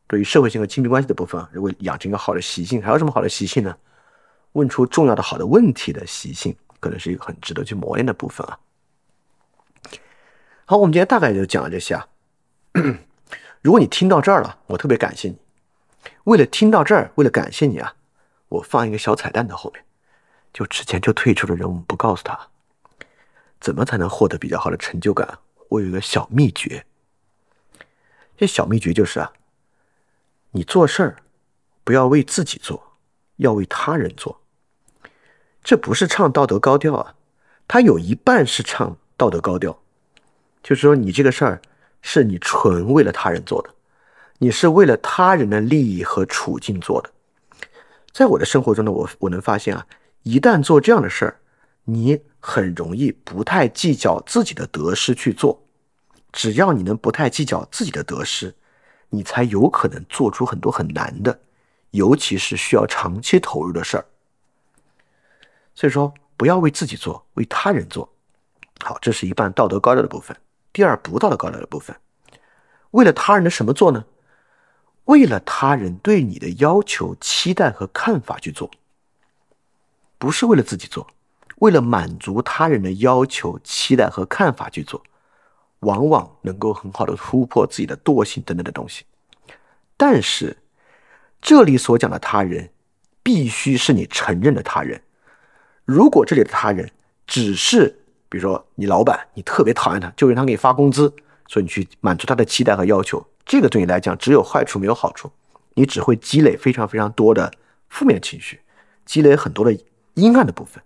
[0.07, 3.73] 对于社会性和亲密关系的部分，如果养成一个好的习性，还有什么好的习性呢？
[4.51, 8.60] 问出重要的好的问题的习性，可能是一个很值得去磨练的部分啊。
[10.65, 12.06] 好，我们今天大概就讲了这些啊。
[13.64, 15.38] 如果你听到这儿了，我特别感谢你。
[16.26, 17.95] 为了听到这儿，为了感谢你啊，
[18.47, 19.84] 我放一个小彩蛋在后面。
[20.51, 22.47] 就之前就退出的人，我们不告诉他
[23.59, 25.38] 怎么才能获得比较好的成就感。
[25.69, 26.84] 我有一个小秘诀，
[28.35, 29.31] 这小秘诀就是啊。
[30.51, 31.17] 你做事儿
[31.84, 32.97] 不要为自己做，
[33.35, 34.41] 要为他人做。
[35.63, 37.15] 这不是唱道德高调啊，
[37.67, 39.80] 它有一半是唱道德高调，
[40.63, 41.61] 就是说你这个事儿
[42.01, 43.69] 是你纯为了他人做的，
[44.40, 47.11] 你是为了他人的利益和处境做的。
[48.11, 49.86] 在我的生活中呢，我我能发现啊，
[50.24, 51.40] 一旦做这样的事儿，
[51.86, 55.64] 你很容易不太计较自己的得失去做。
[56.32, 58.56] 只要你能不太计较自己的得失。
[59.11, 61.40] 你才有可能做出很多很难的，
[61.90, 64.06] 尤其是需要长期投入的事儿。
[65.74, 68.07] 所以说，不要为自己做，为他人做。
[68.84, 70.38] 好，这是一半道德高调的部分。
[70.72, 71.95] 第二，不道德高调的部分，
[72.91, 74.06] 为了他人的什么做呢？
[75.10, 78.69] 为了他人对你的要求、期待和看法去做，
[80.19, 81.07] 不是为了自己做，
[81.57, 85.02] 为了满足他人的要求、期待和看法去做，
[85.80, 89.03] 往往能够很好的突破自己的惰性等等的东西。
[89.98, 90.56] 但是，
[91.41, 92.69] 这里所讲的他人，
[93.23, 95.02] 必须是你承认的他人。
[95.86, 96.91] 如果这里的他人
[97.26, 97.99] 只是，
[98.30, 101.11] 比如说你老板，你特别讨厌他，就因为他给你发工资，
[101.48, 105.31] 所以你去满足他的期待和要求，这个对你来讲只有坏处没有好处，
[105.73, 107.51] 你只会积累非常非常多的
[107.89, 108.59] 负面情绪，
[109.05, 109.76] 积累很多的
[110.13, 110.80] 阴暗的部分。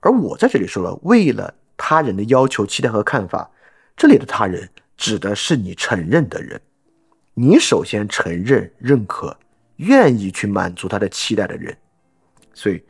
[0.00, 3.48] 而我在这里说了，为了他人的要求、期待和看法，
[3.96, 6.60] 这里的他人指的是你承认的人，
[7.32, 9.38] 你首先承认、认可、
[9.76, 11.76] 愿意去满足他的期待的人，
[12.52, 12.82] 所以。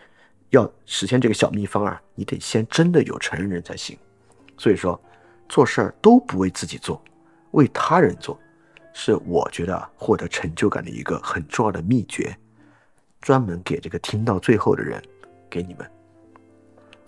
[0.51, 3.99] 要实现这个小秘方啊，你得先真的有承认人才行。
[4.57, 5.01] 所以说，
[5.49, 7.03] 做事儿都不为自己做，
[7.51, 8.39] 为他人做，
[8.95, 12.35] 是我觉得获得成就感的一个很重要的秘诀。
[13.21, 15.03] 专门给这个听到最后的人，
[15.51, 15.87] 给你们。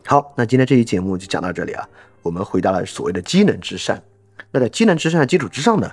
[0.04, 1.88] 好，那今天这期节目就讲到这里啊。
[2.20, 4.02] 我们回答了所谓的机能之善。
[4.50, 5.90] 那在机能之善的基础之上呢，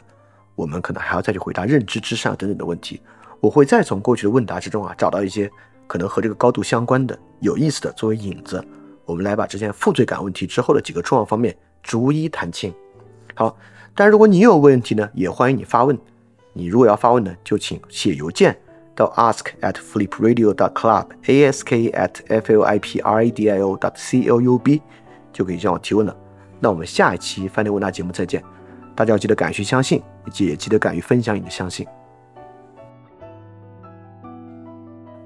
[0.56, 3.02] 我们可能还要再去回答认知之善等等的问题。
[3.40, 5.50] 我会再从过去的问答之中啊，找到一些。
[5.86, 8.66] 可能和这个高度相关的、有意思的作为引子，
[9.06, 12.74] 我们来把之前负罪感问题之后的几个重要方面逐一谈清。
[13.36, 13.56] 好，
[13.96, 15.98] 但如果你有问题呢，也欢迎你发问。
[16.54, 18.58] 你如果要发问呢，就请写邮件
[18.96, 23.78] 到 ask at flipradio dot club，ask at f l i p r a d i o
[23.78, 24.82] dot c l u b，
[25.32, 26.16] 就可以向我提问了。
[26.60, 28.44] 那我们下一期饭店问答节目再见。
[28.96, 30.02] 大家要记得敢于相信，
[30.40, 31.86] 也记得敢于分享你的相信。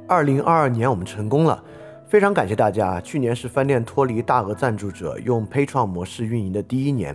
[0.07, 1.61] 二零二二年我们成功了，
[2.07, 2.99] 非常感谢大家。
[3.01, 7.13] 去年是饭店脱离大额赞助者用 Patreon 模式运营的第一年，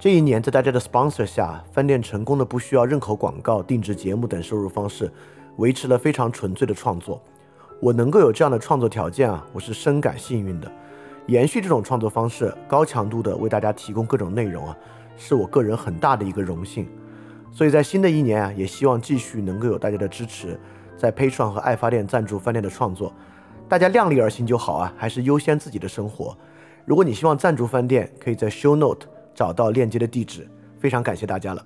[0.00, 5.10] 这一年在大家的 sponsor 下，饭店成功的不需要任何广告、定制节目等收入方式，
[5.56, 7.20] 维持了非常纯粹的创作。
[7.80, 10.70] 我能够有这样的创作条件啊，我是深感幸运的。
[11.26, 14.76] 延续这种创作方式，高强度的为大家提供各种内容啊，
[15.16, 16.88] 是我个人很大的一个荣幸。
[17.50, 20.56] 所以在新的一年啊，也希望继续能够有大家的支持。
[20.96, 23.12] 在 Patron 和爱发电赞助饭店的创作，
[23.68, 26.38] 大家量力而行就好啊，还是优先自己的生活。
[26.84, 29.08] 如果你希望赞助饭店，可以在 Show Note
[29.38, 30.50] 找到链接的地址。
[30.80, 31.64] 非常感谢大家了。